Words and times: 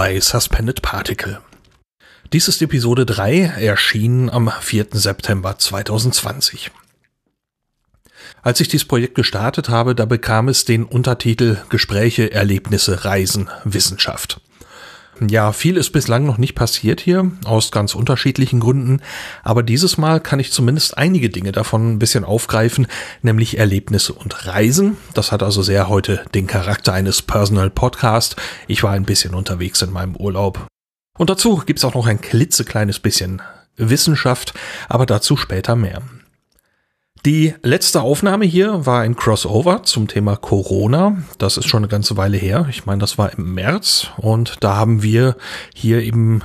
bei 0.00 0.18
Suspended 0.18 0.80
Particle. 0.80 1.42
Dies 2.32 2.48
ist 2.48 2.62
Episode 2.62 3.04
3, 3.04 3.40
erschienen 3.60 4.30
am 4.30 4.50
4. 4.50 4.86
September 4.92 5.58
2020. 5.58 6.70
Als 8.40 8.60
ich 8.60 8.68
dieses 8.68 8.88
Projekt 8.88 9.14
gestartet 9.14 9.68
habe, 9.68 9.94
da 9.94 10.06
bekam 10.06 10.48
es 10.48 10.64
den 10.64 10.86
Untertitel 10.86 11.58
Gespräche, 11.68 12.32
Erlebnisse, 12.32 13.04
Reisen, 13.04 13.50
Wissenschaft. 13.64 14.40
Ja, 15.28 15.52
viel 15.52 15.76
ist 15.76 15.90
bislang 15.90 16.24
noch 16.24 16.38
nicht 16.38 16.54
passiert 16.54 17.00
hier, 17.00 17.30
aus 17.44 17.70
ganz 17.70 17.94
unterschiedlichen 17.94 18.58
Gründen, 18.58 19.02
aber 19.42 19.62
dieses 19.62 19.98
Mal 19.98 20.18
kann 20.18 20.40
ich 20.40 20.50
zumindest 20.50 20.96
einige 20.96 21.28
Dinge 21.28 21.52
davon 21.52 21.92
ein 21.92 21.98
bisschen 21.98 22.24
aufgreifen, 22.24 22.86
nämlich 23.20 23.58
Erlebnisse 23.58 24.14
und 24.14 24.46
Reisen. 24.46 24.96
Das 25.12 25.30
hat 25.30 25.42
also 25.42 25.60
sehr 25.60 25.88
heute 25.88 26.24
den 26.34 26.46
Charakter 26.46 26.94
eines 26.94 27.20
Personal 27.20 27.68
Podcast. 27.68 28.36
Ich 28.66 28.82
war 28.82 28.92
ein 28.92 29.04
bisschen 29.04 29.34
unterwegs 29.34 29.82
in 29.82 29.92
meinem 29.92 30.16
Urlaub. 30.16 30.66
Und 31.18 31.28
dazu 31.28 31.62
gibt's 31.66 31.84
auch 31.84 31.94
noch 31.94 32.06
ein 32.06 32.22
klitzekleines 32.22 32.98
bisschen 32.98 33.42
Wissenschaft, 33.76 34.54
aber 34.88 35.04
dazu 35.04 35.36
später 35.36 35.76
mehr. 35.76 36.00
Die 37.26 37.54
letzte 37.62 38.00
Aufnahme 38.00 38.46
hier 38.46 38.86
war 38.86 39.02
ein 39.02 39.14
Crossover 39.14 39.82
zum 39.82 40.08
Thema 40.08 40.36
Corona. 40.36 41.22
Das 41.36 41.58
ist 41.58 41.68
schon 41.68 41.80
eine 41.82 41.88
ganze 41.88 42.16
Weile 42.16 42.38
her. 42.38 42.66
Ich 42.70 42.86
meine, 42.86 43.00
das 43.00 43.18
war 43.18 43.36
im 43.36 43.52
März 43.52 44.08
und 44.16 44.56
da 44.60 44.76
haben 44.76 45.02
wir 45.02 45.36
hier 45.74 46.02
eben 46.02 46.40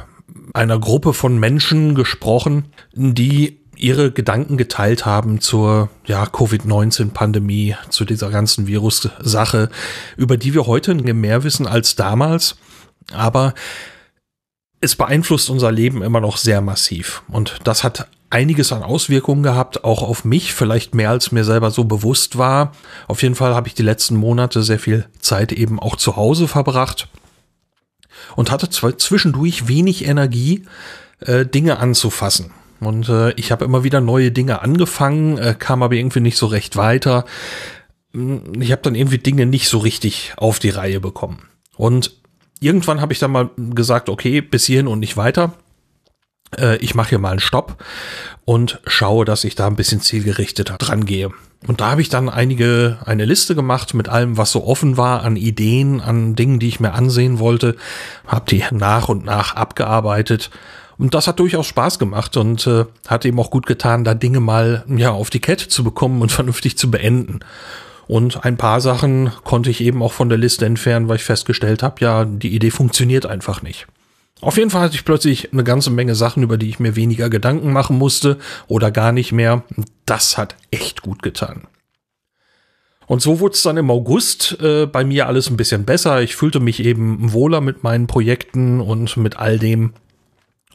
einer 0.53 0.77
Gruppe 0.77 1.13
von 1.13 1.39
Menschen 1.39 1.95
gesprochen, 1.95 2.65
die 2.93 3.61
ihre 3.77 4.11
Gedanken 4.11 4.57
geteilt 4.57 5.05
haben 5.05 5.39
zur 5.39 5.89
ja, 6.05 6.25
Covid-19-Pandemie, 6.25 7.75
zu 7.89 8.03
dieser 8.03 8.29
ganzen 8.29 8.67
Virus-Sache, 8.67 9.69
über 10.17 10.35
die 10.35 10.53
wir 10.53 10.67
heute 10.67 10.93
mehr 10.93 11.45
wissen 11.45 11.67
als 11.67 11.95
damals. 11.95 12.57
Aber 13.13 13.53
es 14.81 14.97
beeinflusst 14.97 15.49
unser 15.49 15.71
Leben 15.71 16.01
immer 16.01 16.19
noch 16.19 16.35
sehr 16.35 16.59
massiv. 16.59 17.23
Und 17.29 17.59
das 17.63 17.83
hat 17.85 18.07
einiges 18.35 18.73
an 18.73 18.83
Auswirkungen 18.83 19.43
gehabt, 19.43 19.85
auch 19.85 20.03
auf 20.03 20.25
mich, 20.25 20.53
vielleicht 20.53 20.93
mehr 20.93 21.09
als 21.09 21.31
mir 21.31 21.45
selber 21.45 21.71
so 21.71 21.85
bewusst 21.85 22.37
war. 22.37 22.73
Auf 23.07 23.23
jeden 23.23 23.33
Fall 23.33 23.55
habe 23.55 23.69
ich 23.69 23.75
die 23.75 23.81
letzten 23.81 24.17
Monate 24.17 24.61
sehr 24.61 24.77
viel 24.77 25.05
Zeit 25.21 25.53
eben 25.53 25.79
auch 25.79 25.95
zu 25.95 26.17
Hause 26.17 26.49
verbracht 26.49 27.07
und 28.35 28.51
hatte 28.51 28.69
zwischendurch 28.69 29.69
wenig 29.69 30.05
Energie, 30.05 30.65
äh, 31.21 31.45
Dinge 31.45 31.79
anzufassen. 31.79 32.51
Und 32.81 33.07
äh, 33.07 33.31
ich 33.35 33.53
habe 33.53 33.63
immer 33.63 33.85
wieder 33.85 34.01
neue 34.01 34.33
Dinge 34.33 34.61
angefangen, 34.61 35.37
äh, 35.37 35.55
kam 35.57 35.81
aber 35.81 35.95
irgendwie 35.95 36.19
nicht 36.19 36.37
so 36.37 36.47
recht 36.47 36.75
weiter. 36.75 37.23
Ich 38.11 38.71
habe 38.73 38.81
dann 38.81 38.95
irgendwie 38.95 39.17
Dinge 39.17 39.45
nicht 39.45 39.69
so 39.69 39.77
richtig 39.77 40.33
auf 40.35 40.59
die 40.59 40.71
Reihe 40.71 40.99
bekommen. 40.99 41.43
Und 41.77 42.17
irgendwann 42.59 42.99
habe 42.99 43.13
ich 43.13 43.19
dann 43.19 43.31
mal 43.31 43.49
gesagt, 43.55 44.09
okay, 44.09 44.41
bis 44.41 44.65
hierhin 44.65 44.87
und 44.87 44.99
nicht 44.99 45.15
weiter. 45.15 45.53
Äh, 46.57 46.77
ich 46.77 46.95
mache 46.95 47.09
hier 47.09 47.19
mal 47.19 47.31
einen 47.31 47.39
Stopp 47.39 47.83
und 48.45 48.79
schaue, 48.85 49.25
dass 49.25 49.43
ich 49.43 49.55
da 49.55 49.67
ein 49.67 49.75
bisschen 49.75 50.01
zielgerichteter 50.01 50.77
dran 50.77 51.05
gehe. 51.05 51.31
Und 51.67 51.81
da 51.81 51.91
habe 51.91 52.01
ich 52.01 52.09
dann 52.09 52.29
einige, 52.29 52.97
eine 53.05 53.25
Liste 53.25 53.55
gemacht 53.55 53.93
mit 53.93 54.07
allem, 54.07 54.37
was 54.37 54.51
so 54.51 54.65
offen 54.65 54.97
war 54.97 55.23
an 55.23 55.35
Ideen, 55.35 55.99
an 55.99 56.35
Dingen, 56.35 56.59
die 56.59 56.67
ich 56.67 56.79
mir 56.79 56.93
ansehen 56.93 57.39
wollte, 57.39 57.75
habe 58.27 58.45
die 58.49 58.63
nach 58.71 59.09
und 59.09 59.25
nach 59.25 59.55
abgearbeitet. 59.55 60.51
Und 60.97 61.13
das 61.13 61.27
hat 61.27 61.39
durchaus 61.39 61.67
Spaß 61.67 61.99
gemacht 61.99 62.37
und 62.37 62.65
äh, 62.67 62.85
hat 63.07 63.25
eben 63.25 63.39
auch 63.39 63.49
gut 63.49 63.65
getan, 63.65 64.03
da 64.03 64.13
Dinge 64.13 64.39
mal 64.39 64.85
ja 64.87 65.11
auf 65.11 65.29
die 65.29 65.41
Kette 65.41 65.67
zu 65.67 65.83
bekommen 65.83 66.21
und 66.21 66.31
vernünftig 66.31 66.77
zu 66.77 66.91
beenden. 66.91 67.39
Und 68.07 68.45
ein 68.45 68.57
paar 68.57 68.81
Sachen 68.81 69.31
konnte 69.43 69.71
ich 69.71 69.81
eben 69.81 70.03
auch 70.03 70.13
von 70.13 70.29
der 70.29 70.37
Liste 70.37 70.65
entfernen, 70.65 71.07
weil 71.07 71.15
ich 71.15 71.23
festgestellt 71.23 71.81
habe, 71.81 71.95
ja, 72.01 72.25
die 72.25 72.53
Idee 72.53 72.69
funktioniert 72.69 73.25
einfach 73.25 73.63
nicht. 73.63 73.87
Auf 74.41 74.57
jeden 74.57 74.69
Fall 74.69 74.81
hatte 74.81 74.95
ich 74.95 75.05
plötzlich 75.05 75.53
eine 75.53 75.63
ganze 75.63 75.89
Menge 75.89 76.13
Sachen, 76.13 76.43
über 76.43 76.57
die 76.57 76.69
ich 76.69 76.79
mir 76.79 76.95
weniger 76.95 77.29
Gedanken 77.29 77.71
machen 77.71 77.97
musste 77.97 78.37
oder 78.67 78.91
gar 78.91 79.11
nicht 79.11 79.31
mehr. 79.31 79.63
Das 80.05 80.37
hat 80.37 80.55
echt 80.71 81.01
gut 81.01 81.23
getan. 81.23 81.67
Und 83.07 83.21
so 83.21 83.39
wurde 83.39 83.53
es 83.53 83.61
dann 83.61 83.77
im 83.77 83.91
August 83.91 84.57
äh, 84.61 84.87
bei 84.87 85.03
mir 85.03 85.27
alles 85.27 85.49
ein 85.49 85.57
bisschen 85.57 85.85
besser. 85.85 86.21
Ich 86.21 86.35
fühlte 86.35 86.59
mich 86.59 86.83
eben 86.83 87.31
wohler 87.33 87.61
mit 87.61 87.83
meinen 87.83 88.07
Projekten 88.07 88.81
und 88.81 89.15
mit 89.17 89.37
all 89.37 89.59
dem, 89.59 89.93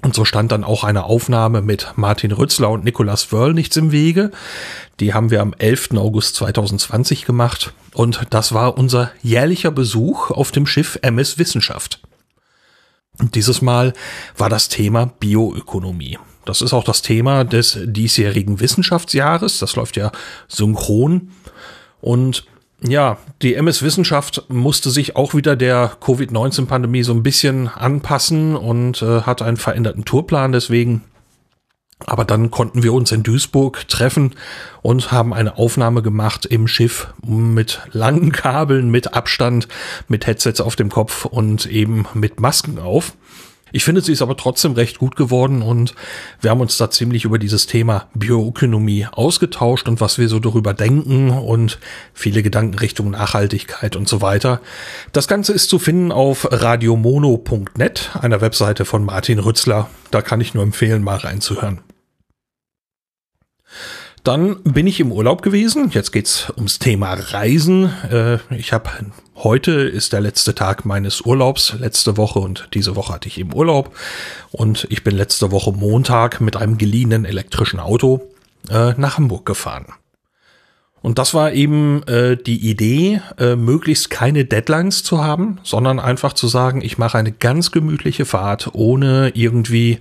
und 0.03 0.15
so 0.15 0.25
stand 0.25 0.53
dann 0.53 0.65
auch 0.65 0.85
eine 0.85 1.05
Aufnahme 1.05 1.61
mit 1.61 1.93
Martin 1.97 2.33
Rützler 2.33 2.71
und 2.71 2.85
Nicolas 2.85 3.33
Wörl 3.33 3.53
nichts 3.53 3.77
im 3.77 3.93
Wege. 3.93 4.31
Die 5.01 5.13
haben 5.13 5.31
wir 5.31 5.43
am 5.43 5.55
11. 5.59 5.91
August 5.97 6.37
2020 6.37 7.27
gemacht. 7.27 7.75
Und 7.93 8.21
das 8.31 8.53
war 8.53 8.79
unser 8.79 9.11
jährlicher 9.23 9.73
Besuch 9.73 10.31
auf 10.31 10.53
dem 10.53 10.67
Schiff 10.67 10.99
MS 11.03 11.37
Wissenschaft. 11.39 12.01
Und 13.21 13.35
dieses 13.35 13.63
Mal 13.63 13.93
war 14.37 14.49
das 14.49 14.69
Thema 14.69 15.07
Bioökonomie. 15.21 16.19
Das 16.45 16.63
ist 16.63 16.73
auch 16.73 16.85
das 16.85 17.03
Thema 17.03 17.45
des 17.45 17.79
diesjährigen 17.85 18.61
Wissenschaftsjahres. 18.61 19.59
Das 19.59 19.77
läuft 19.77 19.97
ja 19.97 20.11
synchron. 20.49 21.31
Und 22.01 22.45
ja, 22.83 23.19
die 23.43 23.55
MS 23.55 23.83
Wissenschaft 23.83 24.45
musste 24.49 24.91
sich 24.91 25.17
auch 25.17 25.35
wieder 25.35 25.55
der 25.55 25.93
Covid-19-Pandemie 26.01 27.03
so 27.03 27.13
ein 27.13 27.23
bisschen 27.23 27.69
anpassen 27.69 28.57
und 28.57 29.03
äh, 29.03 29.23
hat 29.23 29.43
einen 29.43 29.59
veränderten 29.59 30.05
Tourplan 30.07 30.53
deswegen. 30.53 31.03
Aber 32.07 32.25
dann 32.25 32.51
konnten 32.51 32.83
wir 32.83 32.93
uns 32.93 33.13
in 33.13 33.23
Duisburg 33.23 33.87
treffen 33.89 34.35
und 34.83 35.13
haben 35.13 35.35
eine 35.35 35.59
Aufnahme 35.59 36.03
gemacht 36.03 36.47
im 36.47 36.67
Schiff 36.67 37.13
mit 37.27 37.81
langen 37.93 38.33
Kabeln, 38.33 38.91
mit 38.91 39.15
Abstand, 39.15 39.69
mit 40.09 40.27
Headsets 40.27 40.61
auf 40.61 40.77
dem 40.77 40.89
Kopf 40.89 41.25
und 41.25 41.67
eben 41.67 42.07
mit 42.15 42.41
Masken 42.41 42.79
auf. 42.79 43.13
Ich 43.73 43.85
finde, 43.85 44.01
sie 44.01 44.13
ist 44.13 44.23
aber 44.23 44.37
trotzdem 44.37 44.73
recht 44.73 44.99
gut 44.99 45.17
geworden 45.17 45.63
und 45.63 45.95
wir 46.41 46.51
haben 46.51 46.61
uns 46.61 46.77
da 46.77 46.91
ziemlich 46.91 47.25
über 47.25 47.39
dieses 47.39 47.67
Thema 47.67 48.09
Bioökonomie 48.15 49.07
ausgetauscht 49.11 49.89
und 49.89 50.01
was 50.01 50.19
wir 50.19 50.29
so 50.29 50.41
darüber 50.41 50.75
denken 50.75 51.31
und 51.31 51.79
viele 52.13 52.43
Gedanken 52.43 52.79
Richtung 52.79 53.11
Nachhaltigkeit 53.11 53.97
und 53.97 54.09
so 54.09 54.23
weiter. 54.23 54.61
Das 55.13 55.29
Ganze 55.29 55.53
ist 55.53 55.71
zu 55.71 55.79
finden 55.79 56.11
auf 56.13 56.49
radiomono.net, 56.51 58.11
einer 58.21 58.41
Webseite 58.41 58.85
von 58.85 59.05
Martin 59.05 59.39
Rützler. 59.39 59.89
Da 60.11 60.23
kann 60.23 60.41
ich 60.41 60.55
nur 60.55 60.65
empfehlen, 60.65 61.03
mal 61.03 61.19
reinzuhören. 61.19 61.81
Dann 64.25 64.63
bin 64.65 64.87
ich 64.87 65.01
im 65.01 65.13
Urlaub 65.13 65.41
gewesen. 65.41 65.91
Jetzt 65.93 66.13
geht's 66.13 66.53
ums 66.57 66.79
Thema 66.79 67.15
Reisen. 67.15 67.91
Äh, 68.11 68.39
ich 68.55 68.73
habe 68.73 68.91
heute 69.37 69.73
ist 69.73 70.13
der 70.13 70.21
letzte 70.21 70.55
Tag 70.55 70.85
meines 70.85 71.23
Urlaubs. 71.23 71.75
Letzte 71.79 72.19
Woche 72.19 72.39
und 72.39 72.69
diese 72.75 72.97
Woche 72.97 73.15
hatte 73.15 73.29
ich 73.29 73.39
eben 73.39 73.55
Urlaub. 73.55 73.97
Und 74.51 74.87
ich 74.91 75.05
bin 75.05 75.17
letzte 75.17 75.51
Woche 75.53 75.73
Montag 75.73 76.41
mit 76.41 76.57
einem 76.57 76.77
geliehenen 76.77 77.25
elektrischen 77.25 77.81
Auto 77.81 78.21
äh, 78.69 78.93
nach 78.99 79.17
Hamburg 79.17 79.47
gefahren. 79.47 79.87
Und 81.03 81.19
das 81.19 81.33
war 81.33 81.53
eben 81.53 82.03
äh, 82.03 82.37
die 82.37 82.69
Idee, 82.69 83.23
äh, 83.39 83.57
möglichst 83.57 84.11
keine 84.11 84.45
Deadlines 84.45 85.03
zu 85.03 85.25
haben, 85.25 85.59
sondern 85.63 85.99
einfach 85.99 86.35
zu 86.35 86.47
sagen, 86.47 86.83
ich 86.83 86.99
mache 86.99 87.17
eine 87.17 87.33
ganz 87.33 87.71
gemütliche 87.71 88.27
Fahrt, 88.27 88.75
ohne 88.75 89.33
irgendwie 89.35 90.01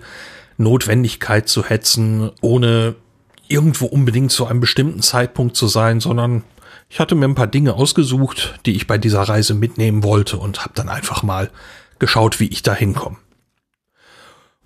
Notwendigkeit 0.57 1.47
zu 1.47 1.63
hetzen, 1.63 2.31
ohne 2.41 2.95
irgendwo 3.49 3.85
unbedingt 3.85 4.31
zu 4.31 4.45
einem 4.45 4.61
bestimmten 4.61 5.01
Zeitpunkt 5.01 5.57
zu 5.57 5.67
sein, 5.67 5.99
sondern 5.99 6.43
ich 6.89 6.99
hatte 6.99 7.15
mir 7.15 7.25
ein 7.25 7.35
paar 7.35 7.47
Dinge 7.47 7.73
ausgesucht, 7.73 8.59
die 8.65 8.75
ich 8.75 8.87
bei 8.87 8.97
dieser 8.97 9.23
Reise 9.23 9.53
mitnehmen 9.53 10.03
wollte 10.03 10.37
und 10.37 10.61
habe 10.61 10.73
dann 10.75 10.89
einfach 10.89 11.23
mal 11.23 11.49
geschaut, 11.99 12.39
wie 12.39 12.47
ich 12.47 12.63
da 12.63 12.73
hinkomme. 12.73 13.17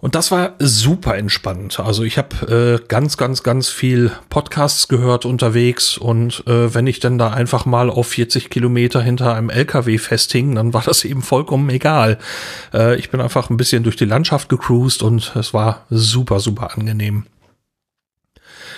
Und 0.04 0.16
das 0.16 0.32
war 0.32 0.56
super 0.60 1.16
entspannt. 1.16 1.80
Also 1.80 2.04
ich 2.04 2.18
habe 2.18 2.82
äh, 2.82 2.86
ganz, 2.90 3.16
ganz, 3.16 3.42
ganz 3.42 3.70
viel 3.70 4.12
Podcasts 4.30 4.90
gehört 4.90 5.24
unterwegs 5.26 5.98
und 5.98 6.46
äh, 6.46 6.74
wenn 6.74 6.88
ich 6.88 7.00
dann 7.00 7.18
da 7.18 7.30
einfach 7.30 7.66
mal 7.66 7.90
auf 7.90 8.08
40 8.08 8.50
Kilometer 8.50 9.02
hinter 9.02 9.34
einem 9.34 9.50
LKW 9.50 9.98
festhing, 9.98 10.56
dann 10.56 10.74
war 10.74 10.82
das 10.82 11.06
eben 11.06 11.22
vollkommen 11.22 11.70
egal. 11.70 12.20
Äh, 12.74 12.98
ich 12.98 13.12
bin 13.12 13.22
einfach 13.22 13.50
ein 13.50 13.56
bisschen 13.56 13.84
durch 13.84 13.96
die 13.96 14.04
Landschaft 14.04 14.50
gecruised 14.50 15.04
und 15.04 15.34
es 15.38 15.54
war 15.54 15.86
super, 15.90 16.42
super 16.42 16.76
angenehm. 16.76 17.26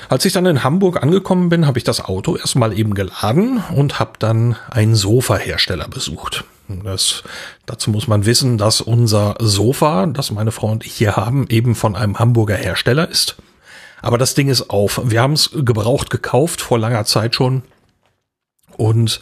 Als 0.10 0.26
ich 0.26 0.34
dann 0.34 0.46
in 0.46 0.64
Hamburg 0.64 1.02
angekommen 1.02 1.50
bin, 1.50 1.66
habe 1.66 1.78
ich 1.78 1.84
das 1.84 2.04
Auto 2.04 2.36
erstmal 2.36 2.78
eben 2.78 2.94
geladen 2.94 3.64
und 3.76 4.00
habe 4.00 4.14
dann 4.20 4.56
einen 4.70 4.96
Sofahersteller 4.96 5.88
besucht. 5.88 6.44
Das, 6.68 7.24
dazu 7.66 7.92
muss 7.92 8.08
man 8.08 8.26
wissen, 8.26 8.58
dass 8.58 8.82
unser 8.82 9.36
Sofa, 9.40 10.08
das 10.08 10.32
meine 10.32 10.52
Frau 10.52 10.68
und 10.68 10.86
ich 10.86 10.94
hier 10.94 11.16
haben, 11.16 11.48
eben 11.50 11.76
von 11.76 11.96
einem 11.96 12.20
Hamburger 12.20 12.56
Hersteller 12.56 13.10
ist. 13.10 13.38
Aber 14.02 14.18
das 14.18 14.34
Ding 14.34 14.50
ist 14.50 14.70
auf. 14.70 15.02
Wir 15.04 15.22
haben 15.22 15.34
es 15.34 15.52
gebraucht 15.54 16.10
gekauft, 16.10 16.62
vor 16.62 16.80
langer 16.80 17.06
Zeit 17.06 17.36
schon. 17.36 17.64
Und 18.78 19.20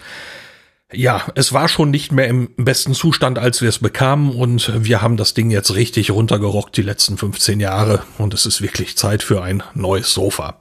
ja, 0.91 1.25
es 1.35 1.53
war 1.53 1.67
schon 1.67 1.89
nicht 1.89 2.11
mehr 2.11 2.27
im 2.27 2.49
besten 2.55 2.93
Zustand, 2.93 3.39
als 3.39 3.61
wir 3.61 3.69
es 3.69 3.79
bekamen 3.79 4.31
und 4.31 4.71
wir 4.85 5.01
haben 5.01 5.17
das 5.17 5.33
Ding 5.33 5.49
jetzt 5.49 5.73
richtig 5.73 6.11
runtergerockt 6.11 6.77
die 6.77 6.81
letzten 6.81 7.17
15 7.17 7.59
Jahre 7.59 8.03
und 8.17 8.33
es 8.33 8.45
ist 8.45 8.61
wirklich 8.61 8.95
Zeit 8.95 9.23
für 9.23 9.41
ein 9.41 9.63
neues 9.73 10.13
Sofa. 10.13 10.59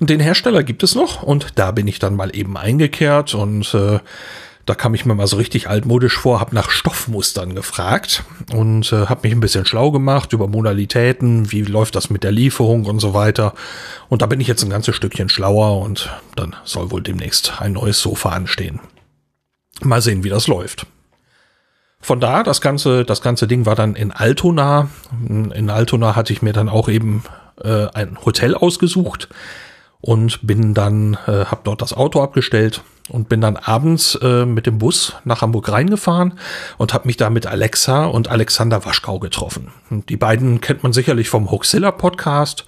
Den 0.00 0.20
Hersteller 0.20 0.62
gibt 0.62 0.82
es 0.82 0.94
noch 0.94 1.22
und 1.22 1.58
da 1.58 1.70
bin 1.70 1.86
ich 1.86 1.98
dann 1.98 2.16
mal 2.16 2.34
eben 2.36 2.56
eingekehrt 2.56 3.34
und 3.34 3.72
äh, 3.74 4.00
Da 4.66 4.74
kam 4.74 4.94
ich 4.94 5.04
mir 5.04 5.14
mal 5.14 5.26
so 5.26 5.36
richtig 5.36 5.68
altmodisch 5.68 6.16
vor, 6.16 6.40
habe 6.40 6.54
nach 6.54 6.70
Stoffmustern 6.70 7.54
gefragt 7.54 8.24
und 8.54 8.92
äh, 8.92 9.06
habe 9.06 9.20
mich 9.24 9.32
ein 9.32 9.40
bisschen 9.40 9.66
schlau 9.66 9.90
gemacht 9.90 10.32
über 10.32 10.48
Modalitäten, 10.48 11.52
wie 11.52 11.62
läuft 11.62 11.96
das 11.96 12.08
mit 12.08 12.24
der 12.24 12.32
Lieferung 12.32 12.86
und 12.86 12.98
so 12.98 13.12
weiter. 13.12 13.52
Und 14.08 14.22
da 14.22 14.26
bin 14.26 14.40
ich 14.40 14.48
jetzt 14.48 14.62
ein 14.62 14.70
ganzes 14.70 14.96
Stückchen 14.96 15.28
schlauer 15.28 15.82
und 15.82 16.10
dann 16.34 16.56
soll 16.64 16.90
wohl 16.90 17.02
demnächst 17.02 17.60
ein 17.60 17.72
neues 17.72 18.00
Sofa 18.00 18.30
anstehen. 18.30 18.80
Mal 19.82 20.00
sehen, 20.00 20.24
wie 20.24 20.30
das 20.30 20.46
läuft. 20.46 20.86
Von 22.00 22.20
da, 22.20 22.42
das 22.42 22.62
ganze, 22.62 23.04
das 23.04 23.20
ganze 23.20 23.46
Ding 23.46 23.66
war 23.66 23.74
dann 23.74 23.94
in 23.96 24.12
Altona. 24.12 24.88
In 25.28 25.68
Altona 25.68 26.16
hatte 26.16 26.32
ich 26.32 26.40
mir 26.40 26.52
dann 26.54 26.70
auch 26.70 26.88
eben 26.88 27.22
äh, 27.62 27.86
ein 27.92 28.16
Hotel 28.24 28.54
ausgesucht 28.54 29.28
und 30.04 30.46
bin 30.46 30.74
dann, 30.74 31.16
äh, 31.26 31.46
habe 31.46 31.62
dort 31.64 31.80
das 31.80 31.94
Auto 31.94 32.20
abgestellt 32.20 32.82
und 33.08 33.30
bin 33.30 33.40
dann 33.40 33.56
abends 33.56 34.16
äh, 34.16 34.44
mit 34.44 34.66
dem 34.66 34.76
Bus 34.76 35.14
nach 35.24 35.40
Hamburg 35.40 35.72
reingefahren 35.72 36.34
und 36.76 36.92
habe 36.92 37.06
mich 37.06 37.16
da 37.16 37.30
mit 37.30 37.46
Alexa 37.46 38.04
und 38.04 38.28
Alexander 38.28 38.84
Waschkau 38.84 39.18
getroffen. 39.18 39.68
Und 39.88 40.10
die 40.10 40.18
beiden 40.18 40.60
kennt 40.60 40.82
man 40.82 40.92
sicherlich 40.92 41.30
vom 41.30 41.50
Hoaxilla 41.50 41.90
Podcast. 41.90 42.66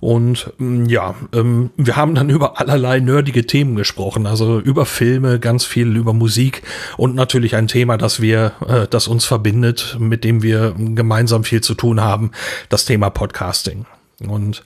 Und 0.00 0.52
mm, 0.58 0.86
ja, 0.86 1.14
ähm, 1.32 1.70
wir 1.76 1.94
haben 1.94 2.16
dann 2.16 2.28
über 2.36 2.58
allerlei 2.58 2.98
nerdige 2.98 3.46
Themen 3.46 3.76
gesprochen, 3.76 4.26
also 4.26 4.58
über 4.58 4.84
Filme, 4.84 5.38
ganz 5.38 5.64
viel 5.64 5.96
über 5.96 6.12
Musik 6.12 6.62
und 6.96 7.14
natürlich 7.14 7.54
ein 7.54 7.68
Thema, 7.68 7.98
das 7.98 8.20
wir, 8.20 8.50
äh, 8.66 8.88
das 8.90 9.06
uns 9.06 9.26
verbindet, 9.26 9.96
mit 10.00 10.24
dem 10.24 10.42
wir 10.42 10.74
gemeinsam 10.76 11.44
viel 11.44 11.60
zu 11.60 11.74
tun 11.74 12.00
haben, 12.00 12.32
das 12.68 12.84
Thema 12.84 13.10
Podcasting. 13.10 13.86
Und 14.26 14.64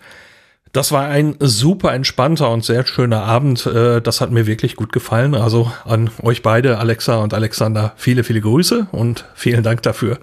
das 0.78 0.92
war 0.92 1.08
ein 1.08 1.34
super 1.40 1.92
entspannter 1.92 2.50
und 2.50 2.64
sehr 2.64 2.86
schöner 2.86 3.24
Abend. 3.24 3.66
Äh, 3.66 4.00
das 4.00 4.20
hat 4.20 4.30
mir 4.30 4.46
wirklich 4.46 4.76
gut 4.76 4.92
gefallen. 4.92 5.34
Also 5.34 5.72
an 5.84 6.08
euch 6.22 6.40
beide, 6.40 6.78
Alexa 6.78 7.16
und 7.16 7.34
Alexander, 7.34 7.94
viele, 7.96 8.22
viele 8.22 8.40
Grüße 8.40 8.86
und 8.92 9.24
vielen 9.34 9.64
Dank 9.64 9.82
dafür. 9.82 10.20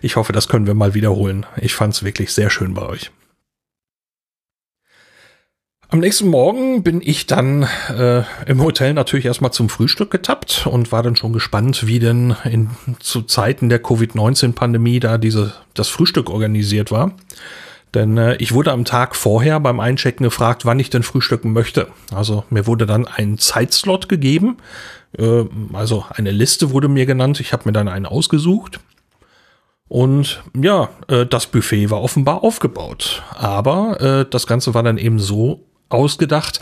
Ich 0.00 0.16
hoffe, 0.16 0.32
das 0.32 0.48
können 0.48 0.66
wir 0.66 0.74
mal 0.74 0.94
wiederholen. 0.94 1.46
Ich 1.56 1.74
fand 1.74 1.94
es 1.94 2.02
wirklich 2.02 2.34
sehr 2.34 2.50
schön 2.50 2.74
bei 2.74 2.82
euch. 2.82 3.12
Am 5.88 6.00
nächsten 6.00 6.26
Morgen 6.26 6.82
bin 6.82 7.00
ich 7.00 7.28
dann 7.28 7.68
äh, 7.96 8.22
im 8.46 8.60
Hotel 8.60 8.94
natürlich 8.94 9.26
erstmal 9.26 9.52
zum 9.52 9.68
Frühstück 9.68 10.10
getappt 10.10 10.66
und 10.66 10.90
war 10.90 11.04
dann 11.04 11.14
schon 11.14 11.32
gespannt, 11.32 11.86
wie 11.86 12.00
denn 12.00 12.34
in, 12.42 12.70
zu 12.98 13.22
Zeiten 13.22 13.68
der 13.68 13.80
Covid-19-Pandemie 13.80 14.98
da 14.98 15.16
diese, 15.16 15.52
das 15.74 15.90
Frühstück 15.90 16.28
organisiert 16.28 16.90
war. 16.90 17.12
Denn 17.94 18.16
äh, 18.16 18.36
ich 18.36 18.52
wurde 18.52 18.72
am 18.72 18.84
Tag 18.84 19.16
vorher 19.16 19.60
beim 19.60 19.80
Einchecken 19.80 20.24
gefragt, 20.24 20.64
wann 20.64 20.78
ich 20.78 20.90
denn 20.90 21.02
frühstücken 21.02 21.52
möchte. 21.52 21.88
Also 22.12 22.44
mir 22.50 22.66
wurde 22.66 22.86
dann 22.86 23.06
ein 23.06 23.38
Zeitslot 23.38 24.08
gegeben. 24.08 24.56
Äh, 25.18 25.44
also 25.72 26.06
eine 26.10 26.30
Liste 26.30 26.70
wurde 26.70 26.88
mir 26.88 27.06
genannt. 27.06 27.40
Ich 27.40 27.52
habe 27.52 27.64
mir 27.66 27.72
dann 27.72 27.88
einen 27.88 28.06
ausgesucht. 28.06 28.80
Und 29.88 30.42
ja, 30.58 30.88
äh, 31.08 31.26
das 31.26 31.46
Buffet 31.46 31.90
war 31.90 32.02
offenbar 32.02 32.42
aufgebaut. 32.42 33.22
Aber 33.34 34.00
äh, 34.00 34.26
das 34.28 34.46
Ganze 34.46 34.72
war 34.72 34.82
dann 34.82 34.96
eben 34.96 35.18
so 35.18 35.66
ausgedacht, 35.90 36.60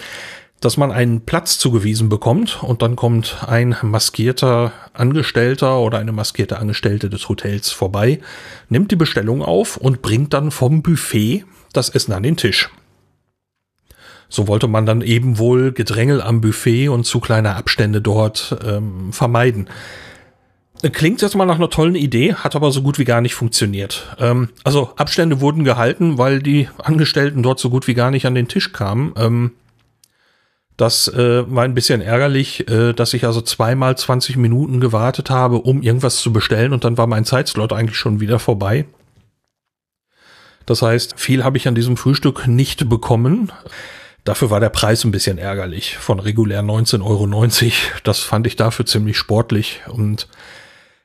dass 0.61 0.77
man 0.77 0.93
einen 0.93 1.23
Platz 1.23 1.59
zugewiesen 1.59 2.09
bekommt 2.09 2.63
und 2.63 2.83
dann 2.83 2.95
kommt 2.95 3.39
ein 3.47 3.77
maskierter 3.83 4.73
Angestellter 4.93 5.81
oder 5.81 5.99
eine 5.99 6.13
maskierte 6.13 6.59
Angestellte 6.59 7.09
des 7.09 7.29
Hotels 7.29 7.71
vorbei, 7.71 8.21
nimmt 8.69 8.91
die 8.91 8.97
Bestellung 8.97 9.43
auf 9.43 9.79
und 9.79 10.03
bringt 10.03 10.35
dann 10.35 10.51
vom 10.51 10.83
Buffet 10.83 11.45
das 11.73 11.89
Essen 11.89 12.13
an 12.13 12.23
den 12.23 12.37
Tisch. 12.37 12.69
So 14.29 14.47
wollte 14.47 14.69
man 14.69 14.87
dann 14.87 15.01
eben 15.01 15.39
wohl 15.39 15.73
Gedrängel 15.73 16.21
am 16.21 16.41
Buffet 16.41 16.89
und 16.89 17.05
zu 17.05 17.21
kleine 17.21 17.57
Abstände 17.57 18.01
dort 18.01 18.57
ähm, 18.65 19.13
vermeiden. 19.13 19.69
Klingt 20.93 21.21
jetzt 21.21 21.35
mal 21.35 21.45
nach 21.45 21.57
einer 21.57 21.69
tollen 21.69 21.95
Idee, 21.95 22.35
hat 22.35 22.57
aber 22.57 22.71
so 22.71 22.81
gut 22.83 22.99
wie 22.99 23.05
gar 23.05 23.21
nicht 23.21 23.35
funktioniert. 23.35 24.17
Ähm, 24.19 24.51
also 24.65 24.93
Abstände 24.97 25.41
wurden 25.41 25.65
gehalten, 25.65 26.17
weil 26.17 26.41
die 26.41 26.69
Angestellten 26.79 27.43
dort 27.43 27.59
so 27.59 27.71
gut 27.71 27.87
wie 27.87 27.95
gar 27.95 28.11
nicht 28.11 28.25
an 28.25 28.35
den 28.35 28.49
Tisch 28.49 28.73
kamen. 28.73 29.13
Ähm, 29.17 29.51
das 30.81 31.09
äh, 31.09 31.45
war 31.47 31.65
ein 31.65 31.75
bisschen 31.75 32.01
ärgerlich, 32.01 32.67
äh, 32.71 32.95
dass 32.95 33.13
ich 33.13 33.27
also 33.27 33.43
zweimal 33.43 33.99
20 33.99 34.37
Minuten 34.37 34.81
gewartet 34.81 35.29
habe, 35.29 35.59
um 35.59 35.83
irgendwas 35.83 36.17
zu 36.17 36.33
bestellen 36.33 36.73
und 36.73 36.85
dann 36.85 36.97
war 36.97 37.07
mein 37.07 37.27
Zeitslot 37.27 37.75
eigentlich 37.75 37.99
schon 37.99 38.21
wieder 38.21 38.39
vorbei. 38.39 38.87
Das 40.65 40.81
heißt, 40.81 41.21
viel 41.21 41.45
habe 41.45 41.59
ich 41.59 41.69
an 41.69 41.75
diesem 41.75 41.99
Frühstück 41.99 42.47
nicht 42.47 42.89
bekommen. 42.89 43.53
Dafür 44.25 44.51
war 44.51 44.61
der 44.61 44.71
Preis 44.71 45.05
ein 45.05 45.11
bisschen 45.11 45.37
ärgerlich. 45.37 45.99
Von 45.99 46.19
regulär 46.21 46.63
19,90 46.63 47.03
Euro. 47.05 47.73
Das 48.05 48.21
fand 48.21 48.47
ich 48.47 48.57
dafür 48.57 48.87
ziemlich 48.87 49.19
sportlich. 49.19 49.81
Und 49.89 50.29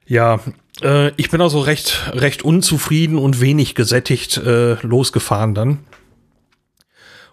ja, 0.06 0.40
äh, 0.84 1.12
ich 1.18 1.32
bin 1.32 1.42
also 1.42 1.60
recht, 1.60 2.12
recht 2.14 2.44
unzufrieden 2.44 3.18
und 3.18 3.42
wenig 3.42 3.76
gesättigt 3.76 4.38
äh, 4.38 4.76
losgefahren 4.86 5.56
dann. 5.56 5.80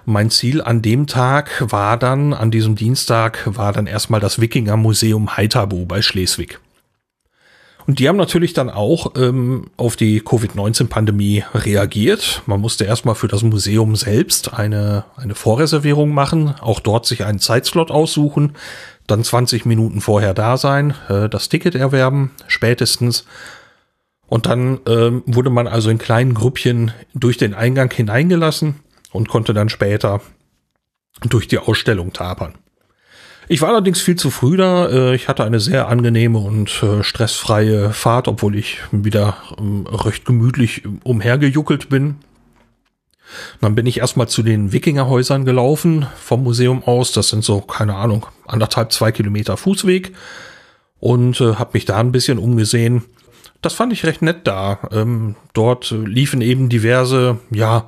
Mein 0.05 0.31
Ziel 0.31 0.61
an 0.61 0.83
dem 0.83 1.07
Tag 1.07 1.65
war 1.71 1.97
dann, 1.97 2.35
an 2.35 2.51
diesem 2.51 2.75
Dienstag, 2.75 3.43
war 3.45 3.73
dann 3.73 3.87
erstmal 3.87 4.21
das 4.21 4.41
Wikinger-Museum 4.41 5.37
Heiterbu 5.37 5.87
bei 5.87 6.03
Schleswig. 6.03 6.59
Und 7.87 7.99
die 7.99 8.09
haben 8.09 8.17
natürlich 8.17 8.53
dann 8.53 8.71
auch 8.71 9.13
ähm, 9.17 9.71
auf 9.77 9.97
die 9.97 10.21
Covid-19-Pandemie 10.21 11.45
reagiert. 11.55 12.43
Man 12.47 12.61
musste 12.61 12.85
erstmal 12.85 13.15
für 13.15 13.29
das 13.29 13.43
Museum 13.43 13.97
selbst 13.97 14.55
eine, 14.55 15.05
eine 15.17 15.35
Vorreservierung 15.35 16.13
machen, 16.13 16.55
auch 16.61 16.81
dort 16.81 17.07
sich 17.07 17.25
einen 17.25 17.41
Zeitslot 17.41 17.91
aussuchen, 17.91 18.55
dann 19.07 19.25
20 19.25 19.67
Minuten 19.67 20.01
vorher 20.01 20.35
da 20.35 20.57
sein, 20.57 20.95
äh, 21.09 21.29
das 21.29 21.49
Ticket 21.49 21.75
erwerben, 21.75 22.31
spätestens. 22.47 23.25
Und 24.27 24.47
dann 24.47 24.81
ähm, 24.87 25.23
wurde 25.27 25.51
man 25.51 25.67
also 25.67 25.91
in 25.91 25.99
kleinen 25.99 26.35
Grüppchen 26.35 26.93
durch 27.15 27.37
den 27.37 27.53
Eingang 27.55 27.93
hineingelassen 27.93 28.77
und 29.13 29.29
konnte 29.29 29.55
dann 29.55 29.69
später 29.69 30.21
durch 31.21 31.49
die 31.49 31.59
Ausstellung 31.59 32.13
tapern. 32.13 32.55
Ich 33.49 33.61
war 33.61 33.71
allerdings 33.71 34.01
viel 34.01 34.17
zu 34.17 34.31
früh 34.31 34.57
da. 34.57 34.89
Äh, 34.89 35.15
ich 35.15 35.29
hatte 35.29 35.45
eine 35.45 35.61
sehr 35.61 35.89
angenehme 35.89 36.39
und 36.39 36.83
äh, 36.83 37.03
stressfreie 37.03 37.93
Fahrt, 37.93 38.29
obwohl 38.29 38.57
ich 38.57 38.79
wieder 38.93 39.37
ähm, 39.59 39.87
recht 39.87 40.25
gemütlich 40.25 40.83
umhergejuckelt 41.05 41.89
bin. 41.89 42.17
Dann 43.61 43.75
bin 43.75 43.87
ich 43.87 43.99
erstmal 43.99 44.29
zu 44.29 44.43
den 44.43 44.73
Wikingerhäusern 44.73 45.45
gelaufen 45.45 46.07
vom 46.17 46.43
Museum 46.45 46.83
aus. 46.85 47.13
Das 47.13 47.29
sind 47.31 47.45
so, 47.45 47.61
keine 47.61 47.97
Ahnung, 47.97 48.27
anderthalb, 48.47 48.93
zwei 48.93 49.11
Kilometer 49.11 49.57
Fußweg. 49.57 50.13
Und 51.01 51.41
äh, 51.41 51.55
habe 51.55 51.71
mich 51.75 51.85
da 51.85 51.99
ein 51.99 52.13
bisschen 52.13 52.39
umgesehen. 52.39 53.05
Das 53.61 53.75
fand 53.75 53.93
ich 53.93 54.05
recht 54.05 54.23
nett 54.23 54.47
da. 54.47 54.89
Ähm, 54.93 55.35
dort 55.53 55.91
liefen 55.91 56.41
eben 56.41 56.69
diverse, 56.69 57.39
ja, 57.51 57.87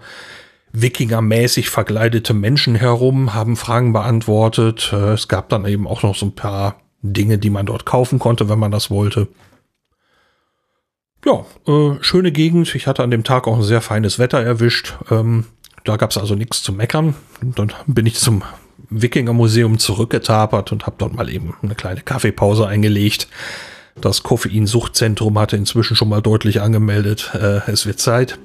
Wikinger-mäßig 0.75 1.71
verkleidete 1.71 2.35
Menschen 2.35 2.75
herum, 2.75 3.33
haben 3.33 3.57
Fragen 3.57 3.93
beantwortet. 3.93 4.91
Äh, 4.93 5.13
es 5.13 5.29
gab 5.29 5.49
dann 5.49 5.65
eben 5.67 5.87
auch 5.87 6.03
noch 6.03 6.17
so 6.17 6.27
ein 6.27 6.35
paar 6.35 6.81
Dinge, 7.03 7.39
die 7.39 7.51
man 7.51 7.67
dort 7.67 7.87
kaufen 7.87 8.19
konnte, 8.19 8.49
wenn 8.49 8.59
man 8.59 8.73
das 8.73 8.91
wollte. 8.91 9.29
Ja, 11.25 11.47
äh, 11.67 11.97
schöne 12.03 12.33
Gegend. 12.33 12.75
Ich 12.75 12.87
hatte 12.87 13.03
an 13.03 13.11
dem 13.11 13.25
Tag 13.25 13.47
auch 13.47 13.57
ein 13.57 13.63
sehr 13.63 13.81
feines 13.81 14.19
Wetter 14.19 14.41
erwischt. 14.41 14.97
Ähm, 15.11 15.47
da 15.85 15.97
gab 15.97 16.11
es 16.11 16.19
also 16.19 16.35
nichts 16.35 16.63
zu 16.63 16.73
meckern. 16.73 17.15
Dann 17.41 17.73
bin 17.87 18.07
ich 18.07 18.17
zum 18.17 18.43
Wikinger-Museum 18.91 19.79
zurückgetapert 19.79 20.73
und 20.73 20.87
habe 20.87 20.97
dort 20.99 21.15
mal 21.15 21.31
eben 21.31 21.55
eine 21.63 21.75
kleine 21.75 22.03
Kaffeepause 22.03 22.67
eingelegt. 22.67 23.29
Das 24.01 24.25
Koffeinsuchtzentrum 24.25 25.39
hatte 25.39 25.57
inzwischen 25.57 25.95
schon 25.95 26.09
mal 26.09 26.21
deutlich 26.21 26.61
angemeldet. 26.61 27.31
Äh, 27.35 27.71
es 27.71 27.87
wird 27.87 28.01
Zeit. 28.01 28.39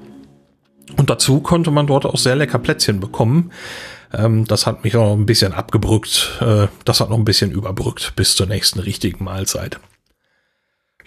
Und 0.97 1.09
dazu 1.09 1.39
konnte 1.41 1.71
man 1.71 1.87
dort 1.87 2.05
auch 2.05 2.17
sehr 2.17 2.35
lecker 2.35 2.59
Plätzchen 2.59 2.99
bekommen. 2.99 3.51
Ähm, 4.13 4.45
das 4.45 4.65
hat 4.65 4.83
mich 4.83 4.95
auch 4.95 5.05
noch 5.05 5.17
ein 5.17 5.25
bisschen 5.25 5.53
abgebrückt. 5.53 6.39
Äh, 6.41 6.67
das 6.85 6.99
hat 6.99 7.09
noch 7.09 7.17
ein 7.17 7.25
bisschen 7.25 7.51
überbrückt 7.51 8.13
bis 8.15 8.35
zur 8.35 8.47
nächsten 8.47 8.79
richtigen 8.79 9.23
Mahlzeit. 9.23 9.79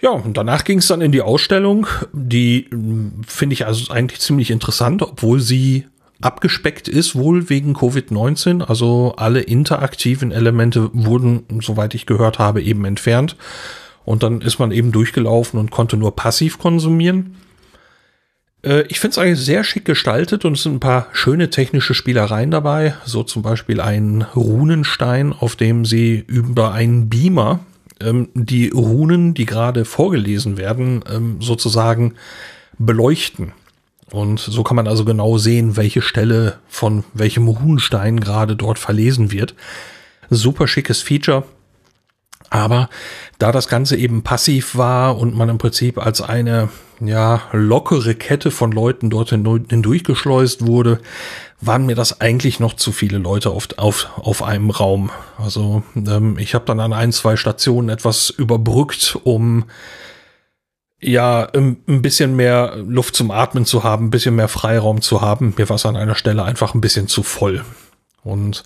Ja, 0.01 0.11
und 0.11 0.35
danach 0.35 0.65
ging 0.65 0.79
es 0.79 0.87
dann 0.87 1.01
in 1.01 1.11
die 1.11 1.21
Ausstellung. 1.21 1.87
Die 2.11 2.67
hm, 2.69 3.21
finde 3.25 3.53
ich 3.53 3.65
also 3.65 3.91
eigentlich 3.93 4.19
ziemlich 4.19 4.51
interessant, 4.51 5.01
obwohl 5.01 5.39
sie 5.39 5.85
abgespeckt 6.21 6.87
ist, 6.87 7.15
wohl 7.15 7.49
wegen 7.49 7.75
Covid-19. 7.75 8.63
Also 8.63 9.13
alle 9.17 9.41
interaktiven 9.41 10.31
Elemente 10.31 10.89
wurden, 10.93 11.43
soweit 11.61 11.95
ich 11.95 12.05
gehört 12.05 12.39
habe, 12.39 12.61
eben 12.61 12.85
entfernt. 12.85 13.35
Und 14.05 14.23
dann 14.23 14.41
ist 14.41 14.59
man 14.59 14.71
eben 14.71 14.91
durchgelaufen 14.91 15.59
und 15.59 15.71
konnte 15.71 15.97
nur 15.97 16.15
passiv 16.15 16.59
konsumieren. 16.59 17.37
Äh, 18.63 18.83
ich 18.87 18.99
finde 18.99 19.11
es 19.13 19.17
eigentlich 19.17 19.39
sehr 19.39 19.63
schick 19.63 19.85
gestaltet 19.85 20.45
und 20.45 20.53
es 20.53 20.63
sind 20.63 20.75
ein 20.75 20.79
paar 20.79 21.07
schöne 21.11 21.49
technische 21.49 21.93
Spielereien 21.93 22.51
dabei. 22.51 22.95
So 23.05 23.23
zum 23.23 23.41
Beispiel 23.41 23.79
ein 23.79 24.25
Runenstein, 24.35 25.33
auf 25.33 25.55
dem 25.55 25.85
sie 25.85 26.23
über 26.27 26.73
einen 26.73 27.09
Beamer 27.09 27.59
ähm, 28.01 28.29
die 28.33 28.69
Runen, 28.69 29.33
die 29.33 29.45
gerade 29.45 29.85
vorgelesen 29.85 30.57
werden, 30.57 31.03
ähm, 31.11 31.37
sozusagen 31.41 32.15
beleuchten. 32.77 33.53
Und 34.11 34.39
so 34.39 34.63
kann 34.63 34.75
man 34.75 34.87
also 34.87 35.05
genau 35.05 35.37
sehen, 35.37 35.75
welche 35.75 36.01
Stelle 36.01 36.59
von 36.67 37.03
welchem 37.13 37.47
Runenstein 37.47 38.19
gerade 38.19 38.55
dort 38.55 38.77
verlesen 38.77 39.31
wird. 39.31 39.55
Super 40.29 40.67
schickes 40.67 41.01
Feature. 41.01 41.45
Aber 42.53 42.87
da 43.39 43.51
das 43.51 43.67
Ganze 43.67 43.97
eben 43.97 44.21
passiv 44.21 44.75
war 44.75 45.17
und 45.17 45.35
man 45.35 45.49
im 45.49 45.57
Prinzip 45.57 45.97
als 45.97 46.21
eine 46.21 46.69
ja 46.99 47.41
lockere 47.51 48.13
Kette 48.13 48.51
von 48.51 48.71
Leuten 48.71 49.09
dort 49.09 49.29
hindurchgeschleust 49.31 50.67
wurde, 50.67 50.99
waren 51.61 51.87
mir 51.87 51.95
das 51.95 52.21
eigentlich 52.21 52.59
noch 52.59 52.75
zu 52.75 52.91
viele 52.91 53.17
Leute 53.17 53.49
auf, 53.49 53.69
auf, 53.77 54.07
auf 54.17 54.43
einem 54.43 54.69
Raum. 54.69 55.09
Also 55.39 55.81
ähm, 55.95 56.37
ich 56.37 56.53
habe 56.53 56.65
dann 56.65 56.79
an 56.79 56.93
ein, 56.93 57.11
zwei 57.11 57.37
Stationen 57.37 57.89
etwas 57.89 58.29
überbrückt, 58.29 59.17
um 59.23 59.65
ja 61.01 61.47
ein 61.55 62.03
bisschen 62.03 62.35
mehr 62.35 62.75
Luft 62.77 63.15
zum 63.15 63.31
Atmen 63.31 63.65
zu 63.65 63.83
haben, 63.83 64.05
ein 64.05 64.11
bisschen 64.11 64.35
mehr 64.35 64.47
Freiraum 64.47 65.01
zu 65.01 65.21
haben. 65.21 65.55
Mir 65.57 65.67
war 65.69 65.77
es 65.77 65.87
an 65.87 65.97
einer 65.97 66.13
Stelle 66.13 66.43
einfach 66.43 66.75
ein 66.75 66.81
bisschen 66.81 67.07
zu 67.07 67.23
voll. 67.23 67.65
Und 68.21 68.63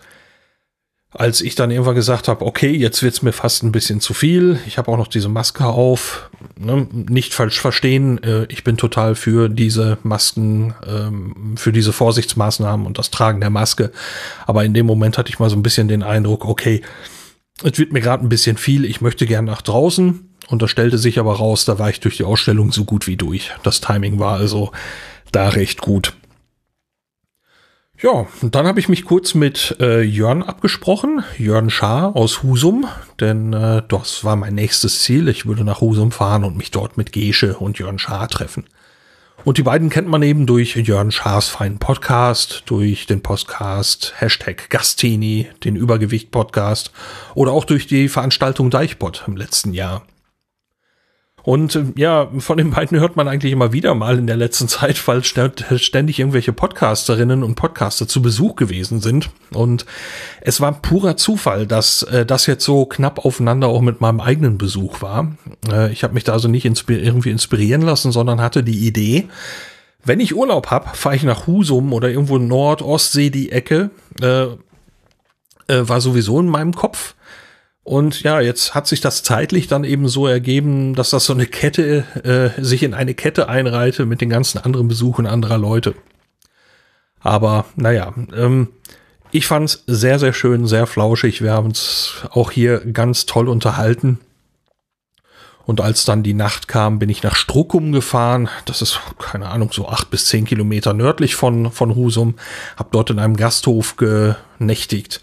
als 1.11 1.41
ich 1.41 1.55
dann 1.55 1.71
irgendwann 1.71 1.95
gesagt 1.95 2.27
habe, 2.27 2.45
okay, 2.45 2.69
jetzt 2.69 3.01
wird's 3.01 3.21
mir 3.21 3.31
fast 3.31 3.63
ein 3.63 3.71
bisschen 3.71 4.01
zu 4.01 4.13
viel, 4.13 4.59
ich 4.67 4.77
habe 4.77 4.91
auch 4.91 4.97
noch 4.97 5.07
diese 5.07 5.29
Maske 5.29 5.65
auf, 5.65 6.29
ne, 6.57 6.87
nicht 6.91 7.33
falsch 7.33 7.59
verstehen, 7.59 8.21
äh, 8.23 8.45
ich 8.49 8.63
bin 8.63 8.77
total 8.77 9.15
für 9.15 9.49
diese 9.49 9.97
Masken, 10.03 10.75
ähm, 10.85 11.55
für 11.57 11.71
diese 11.71 11.93
Vorsichtsmaßnahmen 11.93 12.85
und 12.85 12.97
das 12.97 13.09
Tragen 13.09 13.39
der 13.39 13.49
Maske, 13.49 13.91
aber 14.45 14.65
in 14.65 14.73
dem 14.73 14.85
Moment 14.85 15.17
hatte 15.17 15.29
ich 15.29 15.39
mal 15.39 15.49
so 15.49 15.55
ein 15.55 15.63
bisschen 15.63 15.87
den 15.87 16.03
Eindruck, 16.03 16.45
okay, 16.45 16.81
es 17.63 17.77
wird 17.79 17.93
mir 17.93 18.01
gerade 18.01 18.23
ein 18.23 18.29
bisschen 18.29 18.57
viel, 18.57 18.83
ich 18.83 19.01
möchte 19.01 19.25
gern 19.25 19.45
nach 19.45 19.61
draußen 19.61 20.29
und 20.49 20.61
das 20.61 20.69
stellte 20.69 20.97
sich 20.97 21.19
aber 21.19 21.37
raus, 21.37 21.65
da 21.65 21.79
war 21.79 21.89
ich 21.89 22.01
durch 22.01 22.17
die 22.17 22.23
Ausstellung 22.25 22.71
so 22.71 22.85
gut 22.85 23.07
wie 23.07 23.17
durch. 23.17 23.51
Das 23.63 23.81
Timing 23.81 24.19
war 24.19 24.37
also 24.37 24.71
da 25.31 25.49
recht 25.49 25.81
gut. 25.81 26.13
Ja, 27.99 28.27
und 28.43 28.53
dann 28.53 28.67
habe 28.67 28.79
ich 28.79 28.89
mich 28.89 29.05
kurz 29.05 29.33
mit 29.33 29.75
äh, 29.79 30.01
Jörn 30.01 30.43
abgesprochen, 30.43 31.23
Jörn 31.39 31.71
Schaar 31.71 32.15
aus 32.15 32.43
Husum, 32.43 32.85
denn 33.19 33.53
äh, 33.53 33.81
das 33.87 34.23
war 34.23 34.35
mein 34.35 34.53
nächstes 34.53 35.01
Ziel. 35.01 35.27
Ich 35.29 35.47
würde 35.47 35.63
nach 35.63 35.81
Husum 35.81 36.11
fahren 36.11 36.43
und 36.43 36.57
mich 36.57 36.69
dort 36.69 36.97
mit 36.97 37.11
Gesche 37.11 37.57
und 37.57 37.79
Jörn 37.79 37.97
Schaar 37.97 38.27
treffen. 38.27 38.65
Und 39.45 39.57
die 39.57 39.63
beiden 39.63 39.89
kennt 39.89 40.07
man 40.07 40.21
eben 40.21 40.45
durch 40.45 40.75
Jörn 40.75 41.09
Schaars 41.09 41.49
feinen 41.49 41.79
Podcast, 41.79 42.63
durch 42.67 43.07
den 43.07 43.23
Podcast 43.23 44.13
Hashtag 44.17 44.69
Gastini, 44.69 45.47
den 45.63 45.75
Übergewicht-Podcast 45.75 46.91
oder 47.33 47.51
auch 47.51 47.65
durch 47.65 47.87
die 47.87 48.09
Veranstaltung 48.09 48.69
Deichbot 48.69 49.23
im 49.25 49.37
letzten 49.37 49.73
Jahr. 49.73 50.03
Und 51.47 51.75
äh, 51.77 51.85
ja, 51.95 52.29
von 52.39 52.57
den 52.57 52.71
beiden 52.71 52.99
hört 52.99 53.15
man 53.15 53.29
eigentlich 53.29 53.53
immer 53.53 53.71
wieder 53.71 53.95
mal 53.95 54.17
in 54.17 54.27
der 54.27 54.35
letzten 54.35 54.67
Zeit, 54.67 55.07
weil 55.07 55.23
ständig 55.23 56.19
irgendwelche 56.19 56.51
Podcasterinnen 56.51 57.41
und 57.41 57.55
Podcaster 57.55 58.05
zu 58.05 58.21
Besuch 58.21 58.57
gewesen 58.57 58.99
sind. 58.99 59.29
Und 59.53 59.85
es 60.41 60.59
war 60.59 60.73
purer 60.81 61.15
Zufall, 61.15 61.65
dass 61.65 62.03
äh, 62.03 62.25
das 62.25 62.47
jetzt 62.47 62.65
so 62.65 62.85
knapp 62.85 63.23
aufeinander 63.23 63.69
auch 63.69 63.79
mit 63.79 64.01
meinem 64.01 64.19
eigenen 64.19 64.57
Besuch 64.57 65.01
war. 65.01 65.37
Äh, 65.71 65.89
ich 65.93 66.03
habe 66.03 66.15
mich 66.15 66.25
da 66.25 66.33
also 66.33 66.49
nicht 66.49 66.65
inspir 66.65 67.01
irgendwie 67.01 67.31
inspirieren 67.31 67.81
lassen, 67.81 68.11
sondern 68.11 68.41
hatte 68.41 68.61
die 68.61 68.85
Idee, 68.85 69.29
wenn 70.03 70.19
ich 70.19 70.35
Urlaub 70.35 70.69
hab, 70.69 70.97
fahre 70.97 71.15
ich 71.15 71.23
nach 71.23 71.47
Husum 71.47 71.93
oder 71.93 72.09
irgendwo 72.09 72.39
Nord, 72.39 72.81
Ostsee 72.81 73.29
die 73.29 73.53
Ecke. 73.53 73.91
Äh, 74.21 74.47
äh, 75.67 75.87
war 75.87 76.01
sowieso 76.01 76.41
in 76.41 76.47
meinem 76.47 76.73
Kopf. 76.73 77.15
Und 77.87 78.21
ja, 78.23 78.41
jetzt 78.41 78.75
hat 78.75 78.85
sich 78.85 78.99
das 78.99 79.23
zeitlich 79.23 79.67
dann 79.67 79.85
eben 79.85 80.09
so 80.09 80.27
ergeben, 80.27 80.93
dass 80.93 81.11
das 81.11 81.23
so 81.23 81.31
eine 81.31 81.45
Kette, 81.45 82.03
äh, 82.21 82.61
sich 82.61 82.83
in 82.83 82.93
eine 82.93 83.13
Kette 83.13 83.47
einreihte 83.47 84.05
mit 84.05 84.19
den 84.19 84.29
ganzen 84.29 84.57
anderen 84.57 84.89
Besuchen 84.89 85.25
anderer 85.25 85.57
Leute. 85.57 85.95
Aber 87.21 87.63
naja, 87.77 88.13
ähm, 88.35 88.67
ich 89.31 89.47
fand's 89.47 89.85
sehr, 89.87 90.19
sehr 90.19 90.33
schön, 90.33 90.67
sehr 90.67 90.85
flauschig. 90.85 91.41
Wir 91.41 91.53
haben 91.53 91.67
uns 91.67 92.25
auch 92.29 92.51
hier 92.51 92.79
ganz 92.91 93.25
toll 93.25 93.47
unterhalten. 93.47 94.19
Und 95.65 95.79
als 95.79 96.03
dann 96.03 96.23
die 96.23 96.33
Nacht 96.33 96.67
kam, 96.67 96.99
bin 96.99 97.07
ich 97.07 97.23
nach 97.23 97.37
Struckum 97.37 97.93
gefahren. 97.93 98.49
Das 98.65 98.81
ist, 98.81 98.99
keine 99.17 99.47
Ahnung, 99.47 99.71
so 99.71 99.87
acht 99.87 100.09
bis 100.09 100.25
zehn 100.25 100.43
Kilometer 100.43 100.93
nördlich 100.93 101.35
von, 101.35 101.71
von 101.71 101.95
Husum. 101.95 102.35
Hab 102.75 102.91
dort 102.91 103.11
in 103.11 103.19
einem 103.19 103.37
Gasthof 103.37 103.95
genächtigt. 103.95 105.21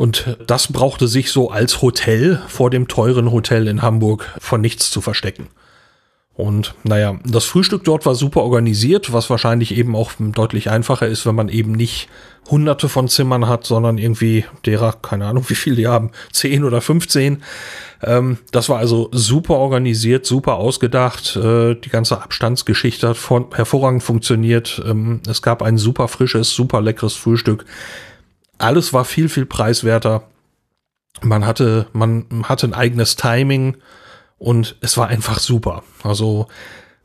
Und 0.00 0.38
das 0.46 0.72
brauchte 0.72 1.08
sich 1.08 1.30
so 1.30 1.50
als 1.50 1.82
Hotel 1.82 2.40
vor 2.48 2.70
dem 2.70 2.88
teuren 2.88 3.32
Hotel 3.32 3.68
in 3.68 3.82
Hamburg 3.82 4.34
von 4.40 4.62
nichts 4.62 4.90
zu 4.90 5.02
verstecken. 5.02 5.48
Und 6.32 6.74
naja, 6.84 7.18
das 7.26 7.44
Frühstück 7.44 7.84
dort 7.84 8.06
war 8.06 8.14
super 8.14 8.40
organisiert, 8.40 9.12
was 9.12 9.28
wahrscheinlich 9.28 9.76
eben 9.76 9.94
auch 9.94 10.12
deutlich 10.18 10.70
einfacher 10.70 11.06
ist, 11.06 11.26
wenn 11.26 11.34
man 11.34 11.50
eben 11.50 11.72
nicht 11.72 12.08
hunderte 12.50 12.88
von 12.88 13.08
Zimmern 13.08 13.46
hat, 13.46 13.66
sondern 13.66 13.98
irgendwie 13.98 14.46
derer, 14.64 14.94
keine 15.02 15.26
Ahnung, 15.26 15.44
wie 15.48 15.54
viele 15.54 15.76
die 15.76 15.86
haben, 15.86 16.12
zehn 16.32 16.64
oder 16.64 16.80
15. 16.80 17.42
Ähm, 18.02 18.38
das 18.52 18.70
war 18.70 18.78
also 18.78 19.10
super 19.12 19.56
organisiert, 19.56 20.24
super 20.24 20.54
ausgedacht. 20.54 21.36
Äh, 21.36 21.74
die 21.74 21.90
ganze 21.90 22.22
Abstandsgeschichte 22.22 23.06
hat 23.06 23.18
von, 23.18 23.48
hervorragend 23.54 24.02
funktioniert. 24.02 24.80
Ähm, 24.82 25.20
es 25.28 25.42
gab 25.42 25.60
ein 25.60 25.76
super 25.76 26.08
frisches, 26.08 26.54
super 26.54 26.80
leckeres 26.80 27.16
Frühstück 27.16 27.66
alles 28.60 28.92
war 28.92 29.04
viel, 29.04 29.28
viel 29.28 29.46
preiswerter. 29.46 30.24
Man 31.22 31.46
hatte, 31.46 31.86
man 31.92 32.44
hatte 32.44 32.66
ein 32.66 32.74
eigenes 32.74 33.16
Timing 33.16 33.76
und 34.38 34.76
es 34.80 34.96
war 34.96 35.08
einfach 35.08 35.38
super. 35.38 35.82
Also, 36.02 36.48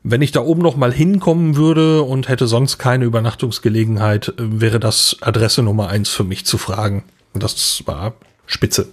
wenn 0.02 0.22
ich 0.22 0.32
da 0.32 0.40
oben 0.40 0.62
noch 0.62 0.76
mal 0.76 0.92
hinkommen 0.92 1.56
würde 1.56 2.02
und 2.02 2.28
hätte 2.28 2.46
sonst 2.46 2.78
keine 2.78 3.04
Übernachtungsgelegenheit, 3.04 4.32
wäre 4.38 4.80
das 4.80 5.16
Adresse 5.20 5.62
Nummer 5.62 5.88
eins 5.88 6.08
für 6.08 6.24
mich 6.24 6.46
zu 6.46 6.58
fragen. 6.58 7.04
Das 7.34 7.82
war 7.86 8.14
spitze. 8.46 8.88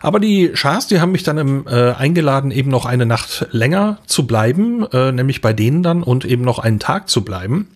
Aber 0.00 0.20
die 0.20 0.52
Schars, 0.54 0.86
die 0.86 1.00
haben 1.00 1.12
mich 1.12 1.22
dann 1.22 1.38
im, 1.38 1.66
äh, 1.66 1.92
eingeladen, 1.92 2.50
eben 2.50 2.70
noch 2.70 2.84
eine 2.84 3.06
Nacht 3.06 3.48
länger 3.50 3.98
zu 4.06 4.26
bleiben, 4.26 4.86
äh, 4.92 5.12
nämlich 5.12 5.40
bei 5.40 5.52
denen 5.52 5.82
dann 5.82 6.02
und 6.02 6.24
eben 6.24 6.42
noch 6.42 6.58
einen 6.58 6.78
Tag 6.78 7.08
zu 7.08 7.24
bleiben. 7.24 7.68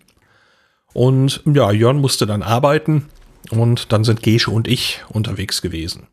Und 0.93 1.43
ja, 1.47 1.71
Jörn 1.71 1.99
musste 1.99 2.27
dann 2.27 2.43
arbeiten 2.43 3.07
und 3.51 3.93
dann 3.93 4.05
sind 4.05 4.23
Gesche 4.23 4.51
und 4.51 4.69
ich 4.69 5.03
unterwegs 5.09 5.63
gewesen. 5.63 6.07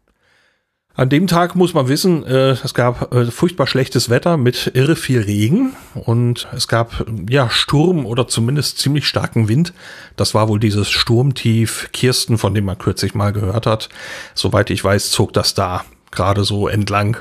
An 1.00 1.08
dem 1.08 1.28
Tag 1.28 1.56
muss 1.56 1.74
man 1.74 1.88
wissen, 1.88 2.26
äh, 2.26 2.50
es 2.62 2.74
gab 2.74 3.14
äh, 3.14 3.32
furchtbar 3.32 3.68
schlechtes 3.68 4.10
Wetter 4.10 4.36
mit 4.36 4.72
irre 4.74 4.98
viel 4.98 5.22
Regen 5.22 5.74
und 5.94 6.50
es 6.54 6.68
gab 6.68 7.06
ja 7.30 7.50
Sturm 7.50 8.06
oder 8.06 8.28
zumindest 8.28 8.80
ziemlich 8.80 9.08
starken 9.08 9.48
Wind. 9.48 9.74
Das 10.18 10.34
war 10.34 10.50
wohl 10.50 10.60
dieses 10.60 10.90
Sturmtief 10.90 11.90
Kirsten, 11.94 12.38
von 12.38 12.54
dem 12.54 12.66
man 12.66 12.78
kürzlich 12.78 13.16
mal 13.16 13.32
gehört 13.32 13.66
hat. 13.66 13.88
Soweit 14.34 14.72
ich 14.72 14.84
weiß, 14.84 15.12
zog 15.12 15.32
das 15.32 15.54
da 15.54 15.86
gerade 16.12 16.44
so 16.44 16.68
entlang. 16.68 17.16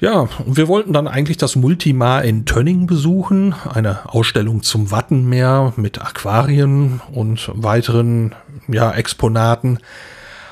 Ja, 0.00 0.28
wir 0.46 0.68
wollten 0.68 0.92
dann 0.92 1.08
eigentlich 1.08 1.38
das 1.38 1.56
Multimar 1.56 2.22
in 2.22 2.44
Tönning 2.44 2.86
besuchen, 2.86 3.54
eine 3.68 4.08
Ausstellung 4.12 4.62
zum 4.62 4.92
Wattenmeer 4.92 5.72
mit 5.76 6.00
Aquarien 6.00 7.00
und 7.10 7.50
weiteren 7.52 8.32
ja, 8.68 8.92
Exponaten. 8.92 9.80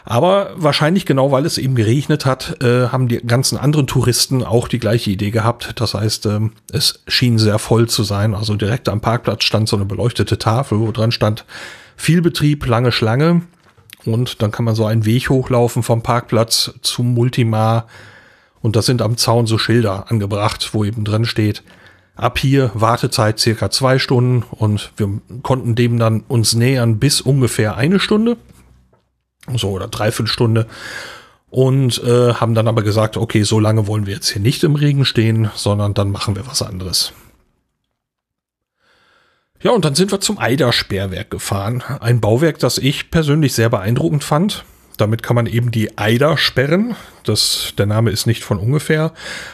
Aber 0.04 0.50
wahrscheinlich 0.56 1.06
genau, 1.06 1.30
weil 1.30 1.46
es 1.46 1.58
eben 1.58 1.76
geregnet 1.76 2.26
hat, 2.26 2.60
äh, 2.62 2.88
haben 2.88 3.06
die 3.06 3.18
ganzen 3.18 3.56
anderen 3.56 3.86
Touristen 3.86 4.42
auch 4.42 4.66
die 4.66 4.80
gleiche 4.80 5.10
Idee 5.10 5.30
gehabt. 5.30 5.80
Das 5.80 5.94
heißt, 5.94 6.26
äh, 6.26 6.40
es 6.72 7.02
schien 7.06 7.38
sehr 7.38 7.60
voll 7.60 7.88
zu 7.88 8.02
sein. 8.02 8.34
Also 8.34 8.56
direkt 8.56 8.88
am 8.88 9.00
Parkplatz 9.00 9.44
stand 9.44 9.68
so 9.68 9.76
eine 9.76 9.84
beleuchtete 9.84 10.38
Tafel, 10.38 10.80
wo 10.80 10.90
dran 10.90 11.12
stand 11.12 11.44
viel 11.96 12.20
Betrieb, 12.20 12.66
lange 12.66 12.90
Schlange. 12.90 13.42
Und 14.04 14.42
dann 14.42 14.50
kann 14.50 14.64
man 14.64 14.74
so 14.74 14.86
einen 14.86 15.04
Weg 15.04 15.30
hochlaufen 15.30 15.84
vom 15.84 16.02
Parkplatz 16.02 16.72
zum 16.82 17.14
Multimar 17.14 17.86
und 18.66 18.74
da 18.74 18.82
sind 18.82 19.00
am 19.00 19.16
Zaun 19.16 19.46
so 19.46 19.58
Schilder 19.58 20.10
angebracht, 20.10 20.70
wo 20.72 20.84
eben 20.84 21.04
drin 21.04 21.24
steht, 21.24 21.62
ab 22.16 22.36
hier 22.36 22.72
Wartezeit 22.74 23.38
circa 23.38 23.70
zwei 23.70 24.00
Stunden 24.00 24.42
und 24.50 24.90
wir 24.96 25.20
konnten 25.44 25.76
dem 25.76 26.00
dann 26.00 26.24
uns 26.26 26.54
nähern 26.54 26.98
bis 26.98 27.20
ungefähr 27.20 27.76
eine 27.76 28.00
Stunde. 28.00 28.36
So 29.54 29.70
oder 29.70 29.86
dreiviertel 29.86 30.26
Stunde. 30.26 30.66
Und 31.48 32.02
äh, 32.02 32.34
haben 32.34 32.56
dann 32.56 32.66
aber 32.66 32.82
gesagt, 32.82 33.16
okay, 33.16 33.44
so 33.44 33.60
lange 33.60 33.86
wollen 33.86 34.06
wir 34.06 34.14
jetzt 34.14 34.30
hier 34.30 34.42
nicht 34.42 34.64
im 34.64 34.74
Regen 34.74 35.04
stehen, 35.04 35.48
sondern 35.54 35.94
dann 35.94 36.10
machen 36.10 36.34
wir 36.34 36.48
was 36.48 36.60
anderes. 36.60 37.12
Ja, 39.62 39.70
und 39.70 39.84
dann 39.84 39.94
sind 39.94 40.10
wir 40.10 40.18
zum 40.18 40.40
Eidersperrwerk 40.40 41.30
gefahren. 41.30 41.84
Ein 42.00 42.20
Bauwerk, 42.20 42.58
das 42.58 42.78
ich 42.78 43.12
persönlich 43.12 43.54
sehr 43.54 43.68
beeindruckend 43.68 44.24
fand. 44.24 44.64
Damit 44.96 45.22
kann 45.22 45.36
man 45.36 45.46
eben 45.46 45.70
die 45.70 45.98
Eider 45.98 46.36
sperren. 46.36 46.96
Das, 47.24 47.74
der 47.76 47.86
Name 47.86 48.10
ist 48.10 48.26
nicht 48.26 48.44
von 48.44 48.58
ungefähr. 48.58 49.12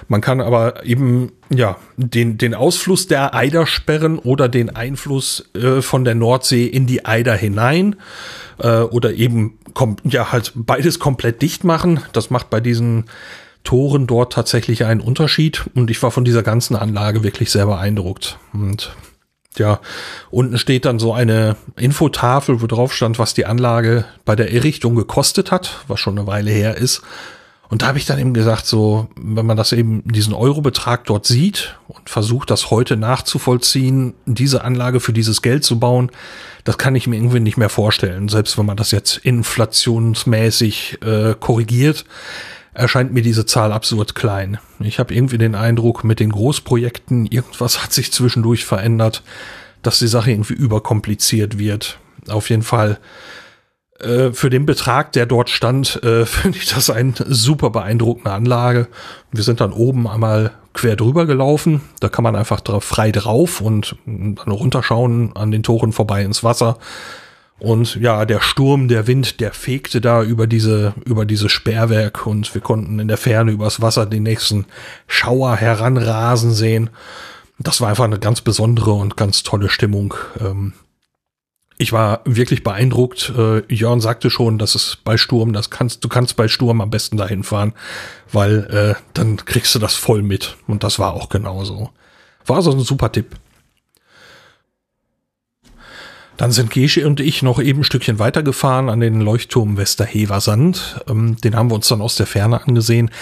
Man 0.08 0.20
kann 0.20 0.40
aber 0.40 0.84
eben, 0.84 1.32
ja, 1.50 1.76
den, 1.96 2.38
den 2.38 2.54
Ausfluss 2.54 3.06
der 3.06 3.34
Eider 3.34 3.66
sperren 3.66 4.18
oder 4.18 4.48
den 4.48 4.70
Einfluss 4.70 5.50
äh, 5.54 5.82
von 5.82 6.04
der 6.04 6.14
Nordsee 6.14 6.66
in 6.66 6.86
die 6.86 7.04
Eider 7.04 7.34
hinein. 7.34 7.96
Äh, 8.58 8.80
oder 8.82 9.12
eben, 9.14 9.58
kom 9.74 9.96
ja, 10.04 10.32
halt 10.32 10.52
beides 10.54 10.98
komplett 10.98 11.42
dicht 11.42 11.64
machen. 11.64 12.00
Das 12.12 12.30
macht 12.30 12.50
bei 12.50 12.60
diesen 12.60 13.06
Toren 13.64 14.06
dort 14.06 14.32
tatsächlich 14.32 14.84
einen 14.84 15.00
Unterschied. 15.00 15.64
Und 15.74 15.90
ich 15.90 16.02
war 16.02 16.10
von 16.10 16.24
dieser 16.24 16.42
ganzen 16.42 16.76
Anlage 16.76 17.22
wirklich 17.22 17.50
sehr 17.50 17.66
beeindruckt. 17.66 18.38
Und 18.52 18.94
ja, 19.58 19.80
unten 20.30 20.58
steht 20.58 20.84
dann 20.84 20.98
so 20.98 21.12
eine 21.12 21.56
Infotafel, 21.76 22.62
wo 22.62 22.66
drauf 22.66 22.92
stand, 22.94 23.18
was 23.18 23.34
die 23.34 23.46
Anlage 23.46 24.04
bei 24.24 24.36
der 24.36 24.52
Errichtung 24.52 24.94
gekostet 24.94 25.50
hat, 25.50 25.84
was 25.88 26.00
schon 26.00 26.18
eine 26.18 26.26
Weile 26.26 26.50
her 26.50 26.76
ist. 26.76 27.02
Und 27.72 27.80
da 27.80 27.86
habe 27.86 27.96
ich 27.96 28.04
dann 28.04 28.18
eben 28.18 28.34
gesagt, 28.34 28.66
so, 28.66 29.08
wenn 29.16 29.46
man 29.46 29.56
das 29.56 29.72
eben, 29.72 30.02
diesen 30.04 30.34
Eurobetrag 30.34 31.06
dort 31.06 31.24
sieht 31.24 31.78
und 31.88 32.10
versucht, 32.10 32.50
das 32.50 32.70
heute 32.70 32.98
nachzuvollziehen, 32.98 34.12
diese 34.26 34.62
Anlage 34.62 35.00
für 35.00 35.14
dieses 35.14 35.40
Geld 35.40 35.64
zu 35.64 35.78
bauen, 35.80 36.10
das 36.64 36.76
kann 36.76 36.94
ich 36.94 37.06
mir 37.06 37.16
irgendwie 37.16 37.40
nicht 37.40 37.56
mehr 37.56 37.70
vorstellen. 37.70 38.28
Selbst 38.28 38.58
wenn 38.58 38.66
man 38.66 38.76
das 38.76 38.90
jetzt 38.90 39.16
inflationsmäßig 39.16 40.98
äh, 41.02 41.34
korrigiert, 41.40 42.04
erscheint 42.74 43.12
mir 43.12 43.22
diese 43.22 43.46
Zahl 43.46 43.72
absurd 43.72 44.14
klein. 44.14 44.58
Ich 44.80 44.98
habe 44.98 45.14
irgendwie 45.14 45.38
den 45.38 45.54
Eindruck, 45.54 46.04
mit 46.04 46.20
den 46.20 46.30
Großprojekten, 46.30 47.26
irgendwas 47.26 47.82
hat 47.82 47.92
sich 47.92 48.12
zwischendurch 48.12 48.64
verändert, 48.64 49.22
dass 49.82 49.98
die 49.98 50.06
Sache 50.06 50.30
irgendwie 50.30 50.54
überkompliziert 50.54 51.58
wird. 51.58 51.98
Auf 52.28 52.50
jeden 52.50 52.62
Fall 52.62 52.98
äh, 54.00 54.32
für 54.32 54.50
den 54.50 54.66
Betrag, 54.66 55.12
der 55.12 55.26
dort 55.26 55.50
stand, 55.50 56.02
äh, 56.02 56.26
finde 56.26 56.58
ich 56.58 56.66
das 56.66 56.90
eine 56.90 57.14
super 57.28 57.70
beeindruckende 57.70 58.32
Anlage. 58.32 58.88
Wir 59.30 59.44
sind 59.44 59.60
dann 59.60 59.72
oben 59.72 60.08
einmal 60.08 60.52
quer 60.74 60.96
drüber 60.96 61.26
gelaufen. 61.26 61.82
Da 62.00 62.08
kann 62.08 62.22
man 62.22 62.36
einfach 62.36 62.62
frei 62.80 63.12
drauf 63.12 63.60
und 63.60 63.96
dann 64.06 64.36
runterschauen 64.46 65.36
an 65.36 65.50
den 65.50 65.62
Toren 65.62 65.92
vorbei 65.92 66.22
ins 66.22 66.42
Wasser. 66.42 66.78
Und 67.62 67.94
ja, 67.94 68.24
der 68.24 68.40
Sturm, 68.40 68.88
der 68.88 69.06
Wind, 69.06 69.38
der 69.38 69.52
fegte 69.52 70.00
da 70.00 70.24
über 70.24 70.48
diese, 70.48 70.94
über 71.04 71.24
dieses 71.24 71.52
Sperrwerk 71.52 72.26
und 72.26 72.52
wir 72.54 72.60
konnten 72.60 72.98
in 72.98 73.06
der 73.06 73.16
Ferne 73.16 73.52
übers 73.52 73.80
Wasser 73.80 74.04
den 74.04 74.24
nächsten 74.24 74.66
Schauer 75.06 75.54
heranrasen 75.54 76.52
sehen. 76.52 76.90
Das 77.60 77.80
war 77.80 77.88
einfach 77.88 78.02
eine 78.02 78.18
ganz 78.18 78.40
besondere 78.40 78.90
und 78.90 79.16
ganz 79.16 79.44
tolle 79.44 79.68
Stimmung. 79.68 80.12
Ähm, 80.40 80.72
ich 81.78 81.92
war 81.92 82.22
wirklich 82.24 82.64
beeindruckt. 82.64 83.32
Äh, 83.38 83.62
Jörn 83.72 84.00
sagte 84.00 84.28
schon, 84.28 84.58
dass 84.58 84.74
es 84.74 84.98
bei 85.04 85.16
Sturm, 85.16 85.52
das 85.52 85.70
kannst, 85.70 86.02
du 86.02 86.08
kannst 86.08 86.34
bei 86.34 86.48
Sturm 86.48 86.80
am 86.80 86.90
besten 86.90 87.16
dahin 87.16 87.44
fahren, 87.44 87.74
weil 88.32 88.64
äh, 88.72 89.00
dann 89.14 89.36
kriegst 89.36 89.72
du 89.76 89.78
das 89.78 89.94
voll 89.94 90.22
mit. 90.22 90.56
Und 90.66 90.82
das 90.82 90.98
war 90.98 91.14
auch 91.14 91.28
genauso. 91.28 91.90
War 92.44 92.60
so 92.60 92.72
ein 92.72 92.80
super 92.80 93.12
Tipp. 93.12 93.36
Dann 96.42 96.50
sind 96.50 96.70
Gesche 96.70 97.06
und 97.06 97.20
ich 97.20 97.44
noch 97.44 97.62
eben 97.62 97.82
ein 97.82 97.84
Stückchen 97.84 98.18
weitergefahren 98.18 98.88
an 98.88 98.98
den 98.98 99.20
Leuchtturm 99.20 99.76
Westerhever-Sand. 99.76 101.04
Ähm, 101.08 101.36
den 101.36 101.54
haben 101.54 101.70
wir 101.70 101.76
uns 101.76 101.86
dann 101.86 102.00
aus 102.00 102.16
der 102.16 102.26
Ferne 102.26 102.60
angesehen, 102.66 103.12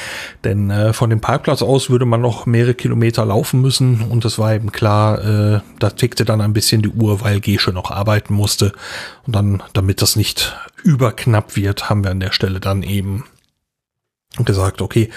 denn 0.42 0.70
äh, 0.70 0.94
von 0.94 1.10
dem 1.10 1.20
Parkplatz 1.20 1.60
aus 1.60 1.90
würde 1.90 2.06
man 2.06 2.22
noch 2.22 2.46
mehrere 2.46 2.72
Kilometer 2.72 3.26
laufen 3.26 3.60
müssen 3.60 4.00
und 4.08 4.24
es 4.24 4.38
war 4.38 4.54
eben 4.54 4.72
klar, 4.72 5.22
äh, 5.22 5.60
da 5.78 5.90
tickte 5.90 6.24
dann 6.24 6.40
ein 6.40 6.54
bisschen 6.54 6.80
die 6.80 6.88
Uhr, 6.88 7.20
weil 7.20 7.40
Gesche 7.40 7.72
noch 7.72 7.90
arbeiten 7.90 8.32
musste. 8.32 8.72
Und 9.26 9.36
dann, 9.36 9.62
damit 9.74 10.00
das 10.00 10.16
nicht 10.16 10.56
überknapp 10.82 11.56
wird, 11.56 11.90
haben 11.90 12.02
wir 12.02 12.12
an 12.12 12.20
der 12.20 12.32
Stelle 12.32 12.58
dann 12.58 12.82
eben 12.82 13.24
gesagt, 14.38 14.80
okay, 14.80 15.10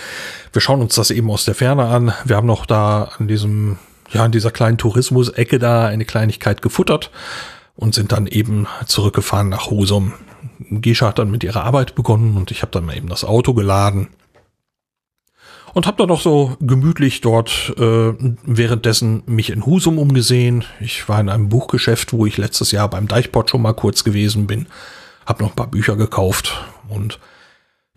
wir 0.52 0.62
schauen 0.62 0.82
uns 0.82 0.96
das 0.96 1.10
eben 1.10 1.32
aus 1.32 1.46
der 1.46 1.56
Ferne 1.56 1.86
an. 1.86 2.12
Wir 2.26 2.36
haben 2.36 2.48
noch 2.48 2.66
da 2.66 3.12
an 3.18 3.30
diesem, 3.30 3.78
ja, 4.12 4.26
an 4.26 4.34
dieser 4.34 4.52
kleinen 4.52 4.78
Tourismus-Ecke 4.78 5.58
da 5.58 5.86
eine 5.86 6.04
Kleinigkeit 6.04 6.62
gefuttert 6.62 7.10
und 7.76 7.96
sind 7.96 8.12
dann 8.12 8.28
eben 8.28 8.68
zurückgefahren 8.86 9.50
nach 9.50 9.70
Husum. 9.70 10.14
Gescha 10.70 11.08
hat 11.08 11.20
dann 11.20 11.32
mit 11.32 11.44
ihrer 11.44 11.64
Arbeit 11.64 11.96
begonnen 11.96 12.38
und 12.38 12.52
ich 12.52 12.62
habe 12.62 12.72
dann 12.72 12.86
mal 12.86 12.96
eben 12.96 13.10
das 13.10 13.24
Auto 13.24 13.54
geladen 13.54 14.10
und 15.74 15.88
habe 15.88 15.98
dann 15.98 16.10
noch 16.10 16.22
so 16.22 16.56
gemütlich 16.60 17.22
dort 17.22 17.74
äh, 17.78 18.14
währenddessen 18.44 19.24
mich 19.26 19.50
in 19.50 19.66
Husum 19.66 19.98
umgesehen. 19.98 20.64
Ich 20.80 21.10
war 21.10 21.20
in 21.20 21.30
einem 21.30 21.50
Buchgeschäft, 21.50 22.14
wo 22.14 22.26
ich 22.26 22.38
letztes 22.38 22.72
Jahr 22.72 22.90
beim 22.90 23.08
Deichpot 23.08 23.50
schon 23.50 23.62
mal 23.62 23.74
kurz 23.74 24.04
gewesen 24.04 24.48
bin, 24.48 24.68
habe 25.26 25.44
noch 25.44 25.52
ein 25.52 25.56
paar 25.56 25.68
Bücher 25.68 25.96
gekauft 25.96 26.66
und 26.90 27.20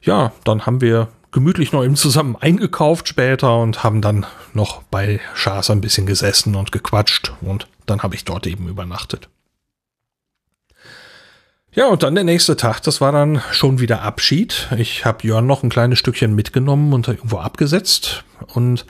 ja, 0.01 0.33
dann 0.45 0.67
haben 0.67 0.81
wir 0.81 1.09
gemütlich 1.33 1.73
noch 1.73 1.85
eben 1.85 1.97
zusammen 1.97 2.37
eingekauft 2.37 3.09
später 3.09 3.59
und 3.59 3.85
haben 3.85 4.01
dann 4.01 4.25
noch 4.55 4.83
bei 4.85 5.21
Schaas 5.35 5.69
ein 5.71 5.81
bisschen 5.81 6.07
gesessen 6.07 6.55
und 6.55 6.73
gequatscht 6.73 7.35
und 7.43 7.69
dann 7.85 8.03
habe 8.03 8.15
ich 8.15 8.25
dort 8.25 8.47
eben 8.47 8.69
übernachtet. 8.69 9.29
Ja, 11.77 11.89
und 11.89 12.03
dann 12.03 12.15
der 12.15 12.25
nächste 12.25 12.57
Tag, 12.57 12.81
das 12.81 13.03
war 13.03 13.13
dann 13.13 13.43
schon 13.53 13.81
wieder 13.81 14.01
Abschied. 14.01 14.69
Ich 14.79 15.05
habe 15.05 15.27
Jörn 15.27 15.47
noch 15.47 15.63
ein 15.63 15.69
kleines 15.69 15.99
Stückchen 15.99 16.35
mitgenommen 16.35 16.95
und 16.95 17.07
irgendwo 17.07 17.37
abgesetzt. 17.37 18.25
Und, 18.55 18.87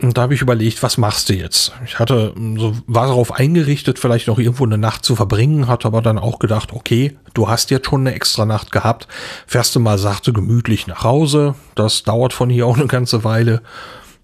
und 0.00 0.16
da 0.16 0.22
habe 0.22 0.32
ich 0.32 0.40
überlegt, 0.40 0.82
was 0.82 0.96
machst 0.96 1.28
du 1.28 1.34
jetzt? 1.34 1.72
Ich 1.84 1.98
hatte 1.98 2.32
so 2.56 2.74
war 2.86 3.08
darauf 3.08 3.32
eingerichtet, 3.32 3.98
vielleicht 3.98 4.28
noch 4.28 4.38
irgendwo 4.38 4.64
eine 4.64 4.78
Nacht 4.78 5.04
zu 5.04 5.14
verbringen, 5.14 5.68
hatte 5.68 5.86
aber 5.86 6.00
dann 6.00 6.18
auch 6.18 6.38
gedacht, 6.38 6.72
okay, 6.72 7.18
du 7.34 7.48
hast 7.50 7.70
jetzt 7.70 7.88
schon 7.88 8.00
eine 8.00 8.14
extra 8.14 8.46
Nacht 8.46 8.72
gehabt, 8.72 9.08
fährst 9.46 9.76
du 9.76 9.80
mal 9.80 9.98
sachte 9.98 10.32
gemütlich 10.32 10.86
nach 10.86 11.04
Hause. 11.04 11.54
Das 11.74 12.02
dauert 12.02 12.32
von 12.32 12.48
hier 12.48 12.66
auch 12.66 12.78
eine 12.78 12.86
ganze 12.86 13.24
Weile. 13.24 13.60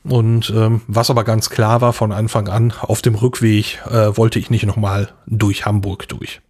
Und 0.02 0.48
ähm, 0.48 0.80
was 0.86 1.10
aber 1.10 1.24
ganz 1.24 1.50
klar 1.50 1.82
war 1.82 1.92
von 1.92 2.12
Anfang 2.12 2.48
an, 2.48 2.72
auf 2.80 3.02
dem 3.02 3.16
Rückweg 3.16 3.82
äh, 3.90 4.16
wollte 4.16 4.38
ich 4.38 4.48
nicht 4.48 4.64
nochmal 4.64 5.10
durch 5.26 5.66
Hamburg 5.66 6.08
durch. 6.08 6.40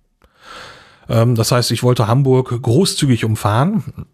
Ähm, 1.08 1.34
das 1.34 1.52
heißt, 1.52 1.70
ich 1.70 1.82
wollte 1.82 2.06
Hamburg 2.06 2.60
großzügig 2.62 3.24
umfahren 3.24 4.06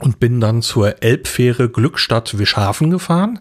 und 0.00 0.18
bin 0.18 0.40
dann 0.40 0.62
zur 0.62 1.02
Elbfähre 1.02 1.68
Glückstadt 1.68 2.38
Wischhafen 2.38 2.90
gefahren. 2.90 3.40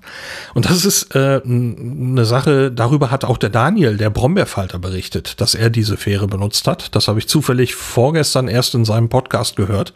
Und 0.54 0.70
das 0.70 0.86
ist 0.86 1.16
äh, 1.16 1.42
eine 1.44 2.26
Sache, 2.26 2.72
darüber 2.72 3.10
hat 3.10 3.26
auch 3.26 3.38
der 3.38 3.50
Daniel, 3.50 3.98
der 3.98 4.10
Brombeerfalter, 4.10 4.80
berichtet, 4.80 5.42
dass 5.42 5.56
er 5.56 5.70
diese 5.70 5.98
Fähre 5.98 6.28
benutzt 6.28 6.68
hat. 6.68 6.96
Das 6.96 7.08
habe 7.08 7.20
ich 7.20 7.28
zufällig 7.28 7.76
vorgestern 7.76 8.48
erst 8.48 8.76
in 8.76 8.86
seinem 8.86 9.10
Podcast 9.10 9.56
gehört. 9.56 9.94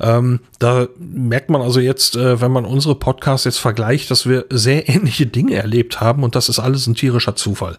Ähm, 0.00 0.40
da 0.58 0.88
merkt 0.98 1.50
man 1.50 1.62
also 1.62 1.78
jetzt, 1.78 2.16
äh, 2.16 2.40
wenn 2.40 2.50
man 2.50 2.64
unsere 2.64 2.96
Podcasts 2.96 3.44
jetzt 3.44 3.58
vergleicht, 3.58 4.10
dass 4.10 4.28
wir 4.28 4.46
sehr 4.50 4.88
ähnliche 4.88 5.26
Dinge 5.26 5.54
erlebt 5.54 6.00
haben 6.00 6.24
und 6.24 6.34
das 6.34 6.48
ist 6.48 6.58
alles 6.58 6.86
ein 6.86 6.94
tierischer 6.94 7.36
Zufall. 7.36 7.76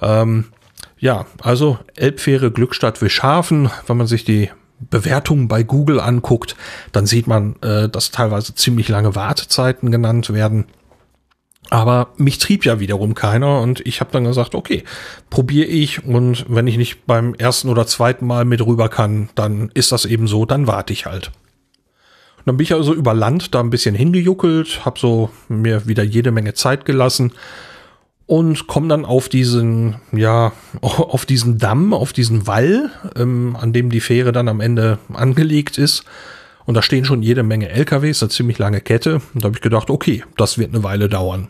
Ähm, 0.00 0.46
ja, 0.98 1.26
also 1.42 1.78
Elbfähre 1.96 2.50
Glückstadt 2.50 3.00
Wischhafen, 3.00 3.70
wenn 3.86 3.96
man 3.96 4.06
sich 4.06 4.24
die 4.24 4.50
Bewertungen 4.78 5.48
bei 5.48 5.62
Google 5.62 6.00
anguckt, 6.00 6.56
dann 6.92 7.06
sieht 7.06 7.26
man, 7.26 7.56
äh, 7.62 7.88
dass 7.88 8.10
teilweise 8.10 8.54
ziemlich 8.54 8.88
lange 8.88 9.14
Wartezeiten 9.14 9.90
genannt 9.90 10.32
werden. 10.32 10.66
Aber 11.68 12.08
mich 12.16 12.38
trieb 12.38 12.64
ja 12.64 12.80
wiederum 12.80 13.14
keiner 13.14 13.60
und 13.60 13.86
ich 13.86 14.00
habe 14.00 14.10
dann 14.10 14.24
gesagt, 14.24 14.54
okay, 14.54 14.82
probiere 15.28 15.68
ich 15.68 16.04
und 16.04 16.46
wenn 16.48 16.66
ich 16.66 16.76
nicht 16.76 17.06
beim 17.06 17.34
ersten 17.34 17.68
oder 17.68 17.86
zweiten 17.86 18.26
Mal 18.26 18.44
mit 18.44 18.64
rüber 18.64 18.88
kann, 18.88 19.28
dann 19.34 19.70
ist 19.74 19.92
das 19.92 20.04
eben 20.04 20.26
so, 20.26 20.46
dann 20.46 20.66
warte 20.66 20.92
ich 20.92 21.06
halt. 21.06 21.30
Und 22.38 22.46
dann 22.46 22.56
bin 22.56 22.64
ich 22.64 22.74
also 22.74 22.94
über 22.94 23.14
Land 23.14 23.54
da 23.54 23.60
ein 23.60 23.70
bisschen 23.70 23.94
hingejuckelt, 23.94 24.84
habe 24.84 24.98
so 24.98 25.30
mir 25.48 25.86
wieder 25.86 26.02
jede 26.02 26.32
Menge 26.32 26.54
Zeit 26.54 26.84
gelassen 26.84 27.32
und 28.30 28.68
kommen 28.68 28.88
dann 28.88 29.04
auf 29.04 29.28
diesen, 29.28 29.96
ja, 30.12 30.52
auf 30.82 31.26
diesen 31.26 31.58
Damm, 31.58 31.92
auf 31.92 32.12
diesen 32.12 32.46
Wall, 32.46 32.92
ähm, 33.16 33.56
an 33.60 33.72
dem 33.72 33.90
die 33.90 33.98
Fähre 33.98 34.30
dann 34.30 34.46
am 34.46 34.60
Ende 34.60 35.00
angelegt 35.12 35.78
ist. 35.78 36.04
Und 36.64 36.74
da 36.74 36.82
stehen 36.82 37.04
schon 37.04 37.24
jede 37.24 37.42
Menge 37.42 37.70
LKWs, 37.70 38.22
eine 38.22 38.30
ziemlich 38.30 38.58
lange 38.58 38.80
Kette. 38.82 39.14
Und 39.34 39.42
da 39.42 39.46
habe 39.46 39.56
ich 39.56 39.62
gedacht, 39.62 39.90
okay, 39.90 40.22
das 40.36 40.58
wird 40.58 40.72
eine 40.72 40.84
Weile 40.84 41.08
dauern. 41.08 41.48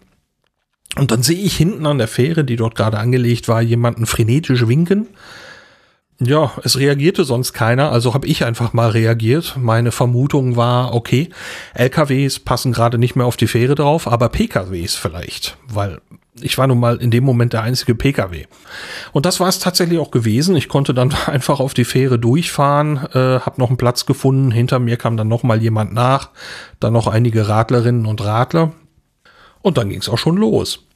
Und 0.97 1.11
dann 1.11 1.23
sehe 1.23 1.37
ich 1.37 1.55
hinten 1.55 1.85
an 1.85 1.99
der 1.99 2.09
Fähre, 2.09 2.45
die 2.45 2.57
dort 2.57 2.77
gerade 2.77 2.99
angelegt 2.99 3.47
war, 3.47 3.61
jemanden 3.61 4.07
frenetisch 4.07 4.67
winken. 4.67 5.09
Ja, 6.19 6.53
es 6.65 6.79
reagierte 6.79 7.25
sonst 7.25 7.53
keiner, 7.53 7.93
also 7.93 8.15
habe 8.15 8.27
ich 8.27 8.47
einfach 8.47 8.73
mal 8.73 8.89
reagiert. 8.89 9.55
Meine 9.59 9.93
Vermutung 9.93 10.57
war, 10.57 10.95
okay, 10.95 11.29
LKWs 11.75 12.39
passen 12.39 12.73
gerade 12.73 12.97
nicht 12.97 13.17
mehr 13.17 13.27
auf 13.27 13.37
die 13.37 13.49
Fähre 13.49 13.75
drauf, 13.75 14.07
aber 14.09 14.31
PKWs 14.31 14.97
vielleicht, 14.97 15.59
weil 15.69 16.01
ich 16.35 16.59
war 16.59 16.67
nun 16.67 16.79
mal 16.79 16.97
in 16.99 17.11
dem 17.11 17.25
Moment 17.25 17.53
der 17.53 17.63
einzige 17.63 17.95
Pkw. 17.95 18.47
Und 19.13 19.27
das 19.27 19.41
war 19.41 19.49
es 19.49 19.59
tatsächlich 19.59 19.99
auch 19.99 20.11
gewesen. 20.11 20.57
Ich 20.57 20.69
konnte 20.69 20.95
dann 20.95 21.13
einfach 21.27 21.61
auf 21.61 21.75
die 21.75 21.85
Fähre 21.85 22.19
durchfahren, 22.19 22.99
äh, 23.13 23.41
habe 23.41 23.61
noch 23.61 23.69
einen 23.69 23.77
Platz 23.77 24.07
gefunden. 24.07 24.51
Hinter 24.51 24.79
mir 24.79 24.97
kam 24.97 25.17
dann 25.17 25.29
noch 25.29 25.43
mal 25.43 25.61
jemand 25.61 25.93
nach, 25.93 26.31
dann 26.79 26.93
noch 26.93 27.07
einige 27.07 27.49
Radlerinnen 27.49 28.07
und 28.07 28.23
Radler. 28.23 28.73
Und 29.63 29.77
dann 29.77 29.91
ging 29.91 30.01
es 30.01 30.09
auch 30.09 30.19
schon 30.19 30.37
los. 30.37 30.87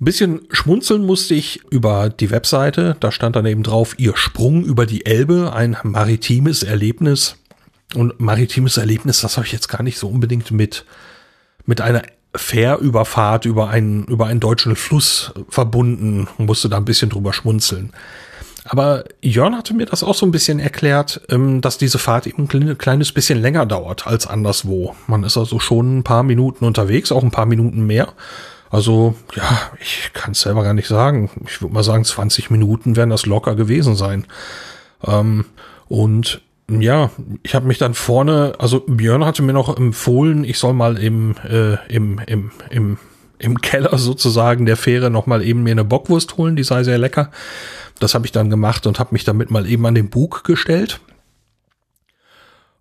Ein 0.00 0.04
bisschen 0.04 0.40
schmunzeln 0.50 1.04
musste 1.04 1.34
ich 1.34 1.62
über 1.70 2.08
die 2.08 2.30
Webseite. 2.30 2.96
Da 3.00 3.12
stand 3.12 3.36
dann 3.36 3.44
eben 3.46 3.62
drauf, 3.62 3.98
ihr 3.98 4.16
Sprung 4.16 4.64
über 4.64 4.86
die 4.86 5.04
Elbe, 5.04 5.52
ein 5.52 5.76
maritimes 5.82 6.62
Erlebnis. 6.62 7.36
Und 7.94 8.20
maritimes 8.20 8.76
Erlebnis, 8.76 9.20
das 9.20 9.36
habe 9.36 9.46
ich 9.46 9.52
jetzt 9.52 9.68
gar 9.68 9.82
nicht 9.82 9.98
so 9.98 10.08
unbedingt 10.08 10.52
mit, 10.52 10.84
mit 11.66 11.80
einer 11.80 12.02
Fährüberfahrt 12.34 13.44
über 13.44 13.68
einen, 13.68 14.04
über 14.04 14.26
einen 14.26 14.40
deutschen 14.40 14.76
Fluss 14.76 15.32
verbunden 15.48 16.28
und 16.38 16.46
musste 16.46 16.68
da 16.68 16.76
ein 16.76 16.84
bisschen 16.84 17.10
drüber 17.10 17.32
schmunzeln. 17.32 17.92
Aber 18.64 19.04
Jörn 19.22 19.56
hatte 19.56 19.74
mir 19.74 19.86
das 19.86 20.04
auch 20.04 20.14
so 20.14 20.26
ein 20.26 20.30
bisschen 20.30 20.60
erklärt, 20.60 21.22
ähm, 21.28 21.60
dass 21.60 21.78
diese 21.78 21.98
Fahrt 21.98 22.26
eben 22.26 22.48
ein 22.52 22.78
kleines 22.78 23.12
bisschen 23.12 23.40
länger 23.40 23.66
dauert 23.66 24.06
als 24.06 24.26
anderswo. 24.26 24.94
Man 25.06 25.24
ist 25.24 25.36
also 25.36 25.58
schon 25.58 25.98
ein 25.98 26.04
paar 26.04 26.22
Minuten 26.22 26.64
unterwegs, 26.64 27.10
auch 27.10 27.22
ein 27.22 27.30
paar 27.30 27.46
Minuten 27.46 27.86
mehr. 27.86 28.12
Also, 28.70 29.16
ja, 29.34 29.58
ich 29.80 30.12
kann 30.12 30.32
es 30.32 30.42
selber 30.42 30.62
gar 30.62 30.74
nicht 30.74 30.86
sagen. 30.86 31.30
Ich 31.46 31.60
würde 31.60 31.74
mal 31.74 31.82
sagen, 31.82 32.04
20 32.04 32.50
Minuten 32.50 32.94
werden 32.94 33.10
das 33.10 33.26
locker 33.26 33.56
gewesen 33.56 33.96
sein. 33.96 34.26
Ähm, 35.04 35.46
und 35.88 36.42
ja, 36.78 37.10
ich 37.42 37.54
habe 37.54 37.66
mich 37.66 37.78
dann 37.78 37.94
vorne, 37.94 38.54
also 38.58 38.80
Björn 38.80 39.24
hatte 39.24 39.42
mir 39.42 39.52
noch 39.52 39.76
empfohlen, 39.76 40.44
ich 40.44 40.58
soll 40.58 40.72
mal 40.72 40.96
im, 40.98 41.34
äh, 41.48 41.74
im, 41.92 42.20
im, 42.26 42.50
im, 42.70 42.98
im 43.38 43.60
Keller 43.60 43.96
sozusagen 43.98 44.66
der 44.66 44.76
Fähre 44.76 45.10
noch 45.10 45.26
mal 45.26 45.42
eben 45.42 45.62
mir 45.62 45.72
eine 45.72 45.84
Bockwurst 45.84 46.36
holen, 46.36 46.56
die 46.56 46.64
sei 46.64 46.84
sehr 46.84 46.98
lecker. 46.98 47.30
Das 47.98 48.14
habe 48.14 48.26
ich 48.26 48.32
dann 48.32 48.50
gemacht 48.50 48.86
und 48.86 48.98
habe 48.98 49.10
mich 49.12 49.24
damit 49.24 49.50
mal 49.50 49.66
eben 49.66 49.84
an 49.86 49.94
den 49.94 50.10
Bug 50.10 50.44
gestellt. 50.44 51.00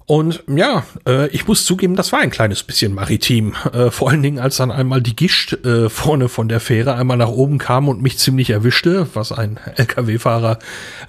Und 0.10 0.44
ja, 0.48 0.86
äh, 1.08 1.28
ich 1.28 1.48
muss 1.48 1.66
zugeben, 1.66 1.96
das 1.96 2.12
war 2.12 2.20
ein 2.20 2.32
kleines 2.32 2.64
bisschen 2.64 2.96
maritim. 2.96 3.54
Äh, 3.74 3.92
vor 3.92 4.10
allen 4.10 4.24
Dingen, 4.24 4.40
als 4.40 4.58
dann 4.58 4.72
einmal 4.72 5.04
die 5.04 5.16
Gischt 5.16 5.54
äh, 5.64 5.88
vorne 5.88 6.30
von 6.30 6.48
der 6.50 6.60
Fähre 6.60 6.96
einmal 6.96 7.18
nach 7.18 7.30
oben 7.30 7.60
kam 7.60 7.88
und 7.88 8.02
mich 8.02 8.18
ziemlich 8.18 8.50
erwischte, 8.50 9.08
was 9.14 9.32
ein 9.32 9.60
LKW-Fahrer 9.76 10.58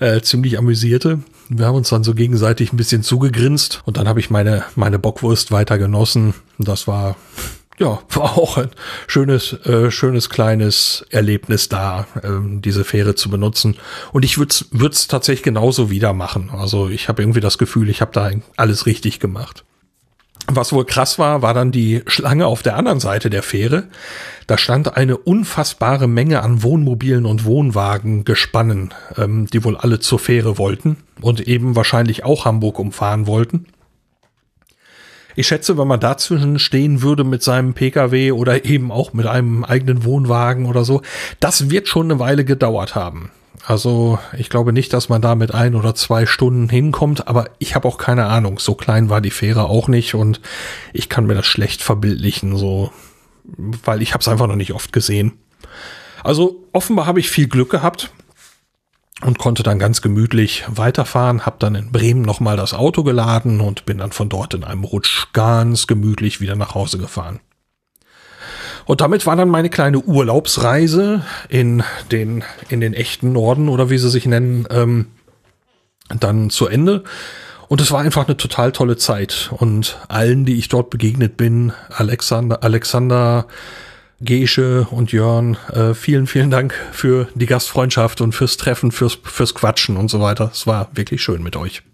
äh, 0.00 0.20
ziemlich 0.20 0.58
amüsierte. 0.58 1.20
Wir 1.52 1.66
haben 1.66 1.74
uns 1.74 1.88
dann 1.88 2.04
so 2.04 2.14
gegenseitig 2.14 2.72
ein 2.72 2.76
bisschen 2.76 3.02
zugegrinst 3.02 3.82
und 3.84 3.96
dann 3.96 4.06
habe 4.06 4.20
ich 4.20 4.30
meine, 4.30 4.62
meine 4.76 5.00
Bockwurst 5.00 5.50
weiter 5.50 5.78
genossen. 5.78 6.34
Das 6.58 6.86
war 6.86 7.16
ja, 7.76 7.98
war 8.10 8.38
auch 8.38 8.56
ein 8.56 8.70
schönes, 9.08 9.54
äh, 9.64 9.90
schönes 9.90 10.30
kleines 10.30 11.04
Erlebnis 11.10 11.68
da, 11.68 12.06
ähm, 12.22 12.62
diese 12.62 12.84
Fähre 12.84 13.16
zu 13.16 13.30
benutzen. 13.30 13.78
Und 14.12 14.24
ich 14.24 14.38
würde 14.38 14.54
es 14.90 15.08
tatsächlich 15.08 15.42
genauso 15.42 15.90
wieder 15.90 16.12
machen. 16.12 16.50
Also 16.50 16.88
ich 16.88 17.08
habe 17.08 17.20
irgendwie 17.20 17.40
das 17.40 17.58
Gefühl, 17.58 17.88
ich 17.88 18.00
habe 18.00 18.12
da 18.12 18.30
alles 18.56 18.86
richtig 18.86 19.18
gemacht. 19.18 19.64
Was 20.52 20.72
wohl 20.72 20.84
krass 20.84 21.18
war, 21.18 21.42
war 21.42 21.54
dann 21.54 21.70
die 21.70 22.02
Schlange 22.06 22.46
auf 22.46 22.62
der 22.62 22.76
anderen 22.76 22.98
Seite 22.98 23.30
der 23.30 23.42
Fähre. 23.44 23.84
Da 24.48 24.58
stand 24.58 24.96
eine 24.96 25.16
unfassbare 25.16 26.08
Menge 26.08 26.42
an 26.42 26.64
Wohnmobilen 26.64 27.24
und 27.24 27.44
Wohnwagen 27.44 28.24
gespannen, 28.24 28.92
ähm, 29.16 29.46
die 29.46 29.62
wohl 29.62 29.76
alle 29.76 30.00
zur 30.00 30.18
Fähre 30.18 30.58
wollten 30.58 30.96
und 31.20 31.40
eben 31.46 31.76
wahrscheinlich 31.76 32.24
auch 32.24 32.46
Hamburg 32.46 32.80
umfahren 32.80 33.28
wollten. 33.28 33.66
Ich 35.36 35.46
schätze, 35.46 35.78
wenn 35.78 35.86
man 35.86 36.00
dazwischen 36.00 36.58
stehen 36.58 37.02
würde 37.02 37.22
mit 37.22 37.44
seinem 37.44 37.74
Pkw 37.74 38.32
oder 38.32 38.64
eben 38.64 38.90
auch 38.90 39.12
mit 39.12 39.26
einem 39.26 39.64
eigenen 39.64 40.04
Wohnwagen 40.04 40.66
oder 40.66 40.84
so, 40.84 41.02
das 41.38 41.70
wird 41.70 41.86
schon 41.86 42.10
eine 42.10 42.18
Weile 42.18 42.44
gedauert 42.44 42.96
haben. 42.96 43.30
Also 43.66 44.18
ich 44.36 44.48
glaube 44.48 44.72
nicht, 44.72 44.92
dass 44.92 45.08
man 45.08 45.22
da 45.22 45.34
mit 45.34 45.54
ein 45.54 45.74
oder 45.74 45.94
zwei 45.94 46.26
Stunden 46.26 46.68
hinkommt, 46.68 47.28
aber 47.28 47.50
ich 47.58 47.74
habe 47.74 47.86
auch 47.86 47.98
keine 47.98 48.26
Ahnung. 48.26 48.58
So 48.58 48.74
klein 48.74 49.10
war 49.10 49.20
die 49.20 49.30
Fähre 49.30 49.64
auch 49.64 49.88
nicht 49.88 50.14
und 50.14 50.40
ich 50.92 51.08
kann 51.08 51.26
mir 51.26 51.34
das 51.34 51.46
schlecht 51.46 51.82
verbildlichen, 51.82 52.56
so, 52.56 52.90
weil 53.84 54.02
ich 54.02 54.12
habe 54.12 54.22
es 54.22 54.28
einfach 54.28 54.46
noch 54.46 54.56
nicht 54.56 54.72
oft 54.72 54.92
gesehen. 54.92 55.32
Also 56.24 56.68
offenbar 56.72 57.06
habe 57.06 57.20
ich 57.20 57.30
viel 57.30 57.48
Glück 57.48 57.70
gehabt 57.70 58.12
und 59.22 59.38
konnte 59.38 59.62
dann 59.62 59.78
ganz 59.78 60.00
gemütlich 60.02 60.64
weiterfahren, 60.68 61.44
habe 61.44 61.56
dann 61.58 61.74
in 61.74 61.92
Bremen 61.92 62.22
nochmal 62.22 62.56
das 62.56 62.74
Auto 62.74 63.02
geladen 63.02 63.60
und 63.60 63.84
bin 63.86 63.98
dann 63.98 64.12
von 64.12 64.28
dort 64.28 64.54
in 64.54 64.64
einem 64.64 64.84
Rutsch 64.84 65.26
ganz 65.32 65.86
gemütlich 65.86 66.40
wieder 66.40 66.56
nach 66.56 66.74
Hause 66.74 66.98
gefahren. 66.98 67.40
Und 68.90 69.00
damit 69.00 69.24
war 69.24 69.36
dann 69.36 69.48
meine 69.48 69.70
kleine 69.70 70.00
Urlaubsreise 70.00 71.24
in 71.48 71.84
den, 72.10 72.42
in 72.70 72.80
den 72.80 72.92
echten 72.92 73.30
Norden 73.30 73.68
oder 73.68 73.88
wie 73.88 73.98
sie 73.98 74.10
sich 74.10 74.26
nennen, 74.26 74.66
ähm, 74.68 75.06
dann 76.08 76.50
zu 76.50 76.66
Ende. 76.66 77.04
Und 77.68 77.80
es 77.80 77.92
war 77.92 78.00
einfach 78.00 78.26
eine 78.26 78.36
total 78.36 78.72
tolle 78.72 78.96
Zeit. 78.96 79.52
Und 79.56 80.00
allen, 80.08 80.44
die 80.44 80.58
ich 80.58 80.68
dort 80.68 80.90
begegnet 80.90 81.36
bin, 81.36 81.72
Alexander, 81.90 82.64
Alexander, 82.64 83.46
Gesche 84.20 84.88
und 84.90 85.12
Jörn, 85.12 85.56
äh, 85.72 85.94
vielen, 85.94 86.26
vielen 86.26 86.50
Dank 86.50 86.74
für 86.90 87.28
die 87.36 87.46
Gastfreundschaft 87.46 88.20
und 88.20 88.32
fürs 88.32 88.56
Treffen, 88.56 88.90
fürs, 88.90 89.18
fürs 89.22 89.54
Quatschen 89.54 89.98
und 89.98 90.10
so 90.10 90.20
weiter. 90.20 90.50
Es 90.52 90.66
war 90.66 90.88
wirklich 90.94 91.22
schön 91.22 91.44
mit 91.44 91.54
euch. 91.54 91.84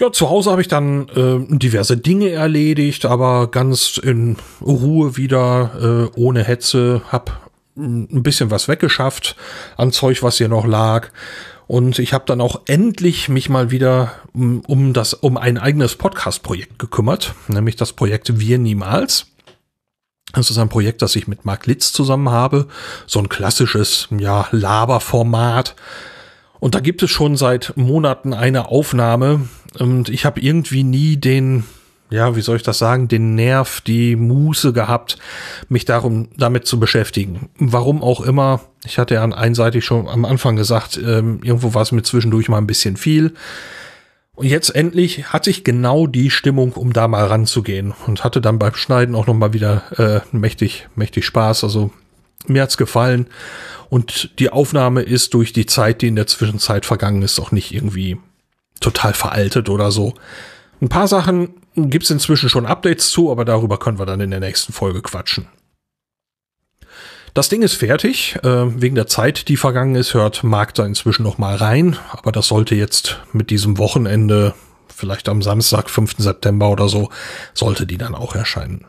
Ja, 0.00 0.10
zu 0.10 0.30
Hause 0.30 0.50
habe 0.50 0.62
ich 0.62 0.68
dann 0.68 1.10
äh, 1.10 1.58
diverse 1.58 1.98
Dinge 1.98 2.30
erledigt, 2.30 3.04
aber 3.04 3.50
ganz 3.50 3.98
in 3.98 4.38
Ruhe 4.62 5.18
wieder, 5.18 6.10
äh, 6.14 6.18
ohne 6.18 6.42
Hetze, 6.42 7.02
hab 7.12 7.50
ein 7.76 8.22
bisschen 8.22 8.50
was 8.50 8.66
weggeschafft 8.66 9.36
an 9.76 9.92
Zeug, 9.92 10.22
was 10.22 10.38
hier 10.38 10.48
noch 10.48 10.66
lag. 10.66 11.08
Und 11.66 11.98
ich 11.98 12.14
habe 12.14 12.24
dann 12.26 12.40
auch 12.40 12.62
endlich 12.66 13.28
mich 13.28 13.50
mal 13.50 13.70
wieder 13.70 14.12
um, 14.32 14.60
um 14.60 14.94
das 14.94 15.12
um 15.12 15.36
ein 15.36 15.58
eigenes 15.58 15.96
Podcast-Projekt 15.96 16.78
gekümmert, 16.78 17.34
nämlich 17.48 17.76
das 17.76 17.92
Projekt 17.92 18.40
Wir 18.40 18.58
niemals. 18.58 19.26
Das 20.32 20.48
ist 20.50 20.56
ein 20.56 20.70
Projekt, 20.70 21.02
das 21.02 21.14
ich 21.14 21.28
mit 21.28 21.44
Mark 21.44 21.66
Litz 21.66 21.92
zusammen 21.92 22.30
habe. 22.30 22.68
So 23.06 23.18
ein 23.18 23.28
klassisches, 23.28 24.08
ja, 24.16 24.48
Laberformat. 24.50 25.76
Und 26.58 26.74
da 26.74 26.80
gibt 26.80 27.02
es 27.02 27.10
schon 27.10 27.36
seit 27.36 27.76
Monaten 27.76 28.34
eine 28.34 28.68
Aufnahme. 28.68 29.48
Und 29.78 30.08
ich 30.08 30.24
habe 30.24 30.40
irgendwie 30.40 30.82
nie 30.82 31.16
den, 31.16 31.64
ja, 32.10 32.34
wie 32.36 32.40
soll 32.40 32.56
ich 32.56 32.62
das 32.62 32.78
sagen, 32.78 33.08
den 33.08 33.34
Nerv, 33.34 33.80
die 33.80 34.16
Muße 34.16 34.72
gehabt, 34.72 35.18
mich 35.68 35.84
darum, 35.84 36.28
damit 36.36 36.66
zu 36.66 36.80
beschäftigen. 36.80 37.50
Warum 37.58 38.02
auch 38.02 38.20
immer. 38.20 38.60
Ich 38.84 38.98
hatte 38.98 39.14
ja 39.14 39.24
einseitig 39.24 39.84
schon 39.84 40.08
am 40.08 40.24
Anfang 40.24 40.56
gesagt, 40.56 40.98
ähm, 40.98 41.40
irgendwo 41.42 41.74
war 41.74 41.82
es 41.82 41.92
mir 41.92 42.02
zwischendurch 42.02 42.48
mal 42.48 42.58
ein 42.58 42.66
bisschen 42.66 42.96
viel. 42.96 43.34
Und 44.34 44.46
jetzt 44.46 44.74
endlich 44.74 45.34
hatte 45.34 45.50
ich 45.50 45.64
genau 45.64 46.06
die 46.06 46.30
Stimmung, 46.30 46.72
um 46.72 46.94
da 46.94 47.08
mal 47.08 47.26
ranzugehen 47.26 47.92
und 48.06 48.24
hatte 48.24 48.40
dann 48.40 48.58
beim 48.58 48.74
Schneiden 48.74 49.14
auch 49.14 49.26
noch 49.26 49.34
mal 49.34 49.52
wieder 49.52 49.82
äh, 50.32 50.36
mächtig, 50.36 50.88
mächtig 50.94 51.26
Spaß. 51.26 51.62
Also 51.62 51.90
mir 52.46 52.62
hat's 52.62 52.78
gefallen 52.78 53.26
und 53.90 54.30
die 54.38 54.50
Aufnahme 54.50 55.02
ist 55.02 55.34
durch 55.34 55.52
die 55.52 55.66
Zeit, 55.66 56.00
die 56.00 56.08
in 56.08 56.16
der 56.16 56.26
Zwischenzeit 56.26 56.86
vergangen 56.86 57.20
ist, 57.20 57.38
auch 57.38 57.52
nicht 57.52 57.74
irgendwie 57.74 58.16
total 58.80 59.14
veraltet 59.14 59.68
oder 59.68 59.90
so. 59.90 60.14
Ein 60.80 60.88
paar 60.88 61.08
Sachen 61.08 61.54
gibt's 61.76 62.10
inzwischen 62.10 62.48
schon 62.48 62.66
Updates 62.66 63.10
zu, 63.10 63.30
aber 63.30 63.44
darüber 63.44 63.78
können 63.78 63.98
wir 63.98 64.06
dann 64.06 64.20
in 64.20 64.30
der 64.30 64.40
nächsten 64.40 64.72
Folge 64.72 65.02
quatschen. 65.02 65.46
Das 67.34 67.48
Ding 67.48 67.62
ist 67.62 67.74
fertig. 67.74 68.36
Äh, 68.42 68.80
wegen 68.80 68.96
der 68.96 69.06
Zeit, 69.06 69.48
die 69.48 69.56
vergangen 69.56 69.94
ist, 69.94 70.14
hört 70.14 70.42
Marc 70.42 70.74
da 70.74 70.84
inzwischen 70.84 71.22
noch 71.22 71.38
mal 71.38 71.54
rein. 71.56 71.96
Aber 72.10 72.32
das 72.32 72.48
sollte 72.48 72.74
jetzt 72.74 73.20
mit 73.32 73.50
diesem 73.50 73.78
Wochenende, 73.78 74.54
vielleicht 74.88 75.28
am 75.28 75.42
Samstag, 75.42 75.90
5. 75.90 76.16
September 76.18 76.70
oder 76.70 76.88
so, 76.88 77.10
sollte 77.54 77.86
die 77.86 77.98
dann 77.98 78.14
auch 78.14 78.34
erscheinen. 78.34 78.86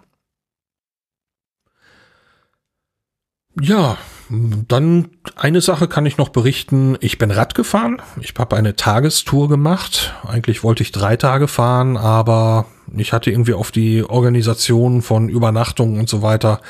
Ja, 3.59 3.97
dann 4.31 5.09
eine 5.35 5.59
Sache 5.59 5.89
kann 5.89 6.05
ich 6.05 6.17
noch 6.17 6.29
berichten. 6.29 6.97
Ich 7.01 7.17
bin 7.17 7.31
Rad 7.31 7.53
gefahren. 7.53 8.01
Ich 8.21 8.33
habe 8.37 8.55
eine 8.55 8.77
Tagestour 8.77 9.49
gemacht. 9.49 10.13
Eigentlich 10.25 10.63
wollte 10.63 10.83
ich 10.83 10.93
drei 10.93 11.17
Tage 11.17 11.49
fahren, 11.49 11.97
aber 11.97 12.65
ich 12.95 13.11
hatte 13.11 13.29
irgendwie 13.29 13.53
auf 13.53 13.71
die 13.71 14.03
Organisation 14.03 15.01
von 15.01 15.27
Übernachtungen 15.27 15.99
und 15.99 16.07
so 16.07 16.21
weiter 16.21 16.61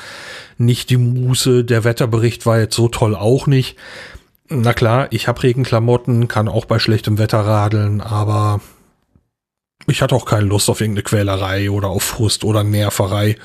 nicht 0.58 0.90
die 0.90 0.96
Muße. 0.96 1.64
Der 1.64 1.84
Wetterbericht 1.84 2.46
war 2.46 2.58
jetzt 2.58 2.74
so 2.74 2.88
toll 2.88 3.14
auch 3.14 3.46
nicht. 3.46 3.76
Na 4.48 4.72
klar, 4.72 5.06
ich 5.10 5.28
habe 5.28 5.44
Regenklamotten, 5.44 6.26
kann 6.26 6.48
auch 6.48 6.64
bei 6.64 6.80
schlechtem 6.80 7.16
Wetter 7.18 7.40
radeln, 7.46 8.00
aber 8.00 8.60
ich 9.86 10.02
hatte 10.02 10.16
auch 10.16 10.24
keine 10.24 10.46
Lust 10.46 10.68
auf 10.68 10.80
irgendeine 10.80 11.04
Quälerei 11.04 11.70
oder 11.70 11.88
auf 11.88 12.02
Frust 12.02 12.42
oder 12.42 12.64
Nerverei. 12.64 13.36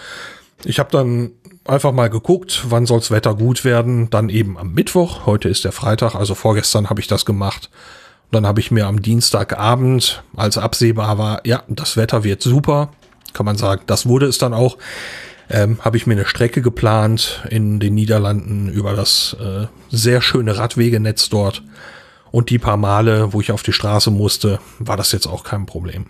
Ich 0.65 0.79
habe 0.79 0.89
dann 0.91 1.31
einfach 1.69 1.91
mal 1.91 2.09
geguckt, 2.09 2.65
wann 2.69 2.85
soll's 2.85 3.11
Wetter 3.11 3.35
gut 3.35 3.63
werden. 3.65 4.09
Dann 4.09 4.29
eben 4.29 4.57
am 4.57 4.73
Mittwoch. 4.73 5.25
Heute 5.25 5.49
ist 5.49 5.65
der 5.65 5.71
Freitag, 5.71 6.15
also 6.15 6.35
vorgestern 6.35 6.89
habe 6.89 7.01
ich 7.01 7.07
das 7.07 7.25
gemacht. 7.25 7.69
Und 8.25 8.35
dann 8.35 8.47
habe 8.47 8.59
ich 8.59 8.71
mir 8.71 8.87
am 8.87 9.01
Dienstagabend, 9.01 10.23
als 10.35 10.57
absehbar 10.57 11.17
war, 11.17 11.45
ja, 11.45 11.63
das 11.69 11.95
Wetter 11.95 12.23
wird 12.23 12.41
super, 12.41 12.91
kann 13.33 13.45
man 13.45 13.57
sagen, 13.57 13.83
das 13.87 14.05
wurde 14.05 14.25
es 14.25 14.37
dann 14.37 14.53
auch, 14.53 14.77
ähm, 15.49 15.79
habe 15.81 15.95
ich 15.95 16.07
mir 16.07 16.15
eine 16.15 16.25
Strecke 16.25 16.61
geplant 16.61 17.43
in 17.49 17.79
den 17.79 17.95
Niederlanden 17.95 18.67
über 18.69 18.93
das 18.93 19.37
äh, 19.39 19.67
sehr 19.89 20.21
schöne 20.21 20.57
Radwegenetz 20.57 21.29
dort. 21.29 21.63
Und 22.31 22.49
die 22.49 22.59
paar 22.59 22.75
Male, 22.75 23.31
wo 23.31 23.39
ich 23.39 23.53
auf 23.53 23.63
die 23.63 23.71
Straße 23.71 24.11
musste, 24.11 24.59
war 24.79 24.97
das 24.97 25.13
jetzt 25.13 25.27
auch 25.27 25.45
kein 25.45 25.65
Problem. 25.65 26.07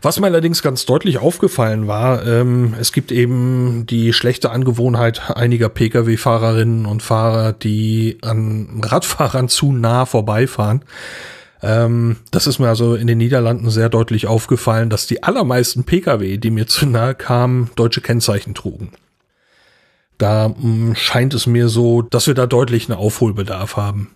Was 0.00 0.18
mir 0.18 0.26
allerdings 0.26 0.62
ganz 0.62 0.86
deutlich 0.86 1.18
aufgefallen 1.18 1.86
war, 1.86 2.26
ähm, 2.26 2.74
es 2.80 2.92
gibt 2.92 3.12
eben 3.12 3.86
die 3.86 4.12
schlechte 4.12 4.50
Angewohnheit 4.50 5.30
einiger 5.34 5.68
Pkw-Fahrerinnen 5.68 6.86
und 6.86 7.02
Fahrer, 7.02 7.52
die 7.52 8.18
an 8.22 8.80
Radfahrern 8.82 9.48
zu 9.48 9.72
nah 9.72 10.06
vorbeifahren. 10.06 10.84
Ähm, 11.62 12.16
das 12.30 12.46
ist 12.46 12.58
mir 12.58 12.68
also 12.68 12.94
in 12.94 13.06
den 13.06 13.18
Niederlanden 13.18 13.70
sehr 13.70 13.88
deutlich 13.88 14.26
aufgefallen, 14.26 14.90
dass 14.90 15.06
die 15.06 15.22
allermeisten 15.22 15.84
Pkw, 15.84 16.38
die 16.38 16.50
mir 16.50 16.66
zu 16.66 16.86
nahe 16.86 17.14
kamen, 17.14 17.70
deutsche 17.76 18.00
Kennzeichen 18.00 18.54
trugen. 18.54 18.90
Da 20.18 20.48
mh, 20.48 20.56
hm, 20.60 20.94
scheint 20.96 21.34
es 21.34 21.46
mir 21.46 21.68
so, 21.68 22.02
dass 22.02 22.26
wir 22.26 22.34
da 22.34 22.46
deutlich 22.46 22.88
einen 22.88 22.98
Aufholbedarf 22.98 23.76
haben. 23.76 24.10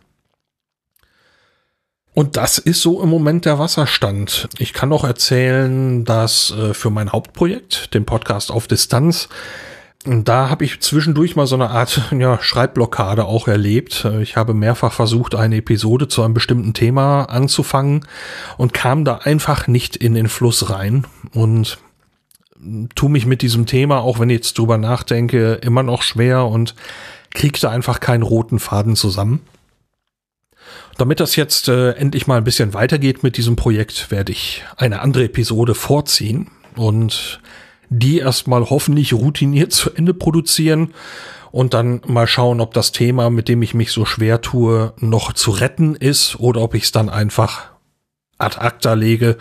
Und 2.16 2.38
das 2.38 2.56
ist 2.56 2.80
so 2.80 3.02
im 3.02 3.10
Moment 3.10 3.44
der 3.44 3.58
Wasserstand. 3.58 4.48
Ich 4.56 4.72
kann 4.72 4.88
noch 4.88 5.04
erzählen, 5.04 6.06
dass 6.06 6.50
äh, 6.50 6.72
für 6.72 6.88
mein 6.88 7.12
Hauptprojekt, 7.12 7.92
den 7.92 8.06
Podcast 8.06 8.50
auf 8.50 8.66
Distanz, 8.66 9.28
da 10.02 10.48
habe 10.48 10.64
ich 10.64 10.80
zwischendurch 10.80 11.36
mal 11.36 11.46
so 11.46 11.56
eine 11.56 11.68
Art 11.68 12.10
ja, 12.18 12.38
Schreibblockade 12.40 13.26
auch 13.26 13.48
erlebt. 13.48 14.08
Ich 14.22 14.34
habe 14.38 14.54
mehrfach 14.54 14.94
versucht, 14.94 15.34
eine 15.34 15.56
Episode 15.56 16.08
zu 16.08 16.22
einem 16.22 16.32
bestimmten 16.32 16.72
Thema 16.72 17.24
anzufangen 17.24 18.06
und 18.56 18.72
kam 18.72 19.04
da 19.04 19.16
einfach 19.16 19.66
nicht 19.66 19.94
in 19.94 20.14
den 20.14 20.30
Fluss 20.30 20.70
rein 20.70 21.04
und 21.34 21.76
tu 22.94 23.10
mich 23.10 23.26
mit 23.26 23.42
diesem 23.42 23.66
Thema, 23.66 24.00
auch 24.00 24.20
wenn 24.20 24.30
ich 24.30 24.36
jetzt 24.36 24.56
drüber 24.56 24.78
nachdenke, 24.78 25.56
immer 25.56 25.82
noch 25.82 26.00
schwer 26.00 26.46
und 26.46 26.76
kriegte 27.34 27.68
einfach 27.68 28.00
keinen 28.00 28.22
roten 28.22 28.58
Faden 28.58 28.96
zusammen. 28.96 29.42
Damit 30.96 31.20
das 31.20 31.36
jetzt 31.36 31.68
äh, 31.68 31.92
endlich 31.92 32.26
mal 32.26 32.38
ein 32.38 32.44
bisschen 32.44 32.72
weitergeht 32.72 33.22
mit 33.22 33.36
diesem 33.36 33.56
Projekt, 33.56 34.10
werde 34.10 34.32
ich 34.32 34.64
eine 34.76 35.00
andere 35.00 35.24
Episode 35.24 35.74
vorziehen 35.74 36.50
und 36.74 37.40
die 37.88 38.18
erstmal 38.18 38.68
hoffentlich 38.68 39.12
routiniert 39.12 39.72
zu 39.72 39.90
Ende 39.92 40.14
produzieren 40.14 40.94
und 41.52 41.74
dann 41.74 42.00
mal 42.06 42.26
schauen, 42.26 42.60
ob 42.60 42.74
das 42.74 42.92
Thema, 42.92 43.30
mit 43.30 43.48
dem 43.48 43.62
ich 43.62 43.74
mich 43.74 43.92
so 43.92 44.04
schwer 44.04 44.40
tue, 44.40 44.92
noch 44.98 45.32
zu 45.32 45.50
retten 45.50 45.94
ist 45.94 46.40
oder 46.40 46.62
ob 46.62 46.74
ich 46.74 46.84
es 46.84 46.92
dann 46.92 47.08
einfach 47.08 47.70
ad 48.38 48.58
acta 48.58 48.94
lege. 48.94 49.36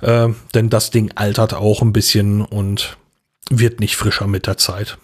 Äh, 0.00 0.28
denn 0.54 0.70
das 0.70 0.90
Ding 0.90 1.12
altert 1.14 1.54
auch 1.54 1.82
ein 1.82 1.92
bisschen 1.92 2.42
und 2.42 2.96
wird 3.50 3.80
nicht 3.80 3.96
frischer 3.96 4.26
mit 4.26 4.46
der 4.46 4.56
Zeit. 4.56 4.98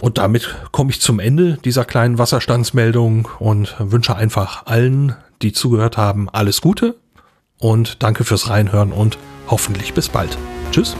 Und 0.00 0.18
damit 0.18 0.54
komme 0.72 0.90
ich 0.90 1.00
zum 1.00 1.20
Ende 1.20 1.58
dieser 1.64 1.84
kleinen 1.84 2.18
Wasserstandsmeldung 2.18 3.28
und 3.38 3.74
wünsche 3.78 4.16
einfach 4.16 4.66
allen, 4.66 5.16
die 5.42 5.52
zugehört 5.52 5.96
haben, 5.96 6.28
alles 6.28 6.60
Gute 6.60 6.96
und 7.58 8.02
danke 8.02 8.24
fürs 8.24 8.50
Reinhören 8.50 8.92
und 8.92 9.18
hoffentlich 9.48 9.94
bis 9.94 10.08
bald. 10.08 10.36
Tschüss. 10.72 10.96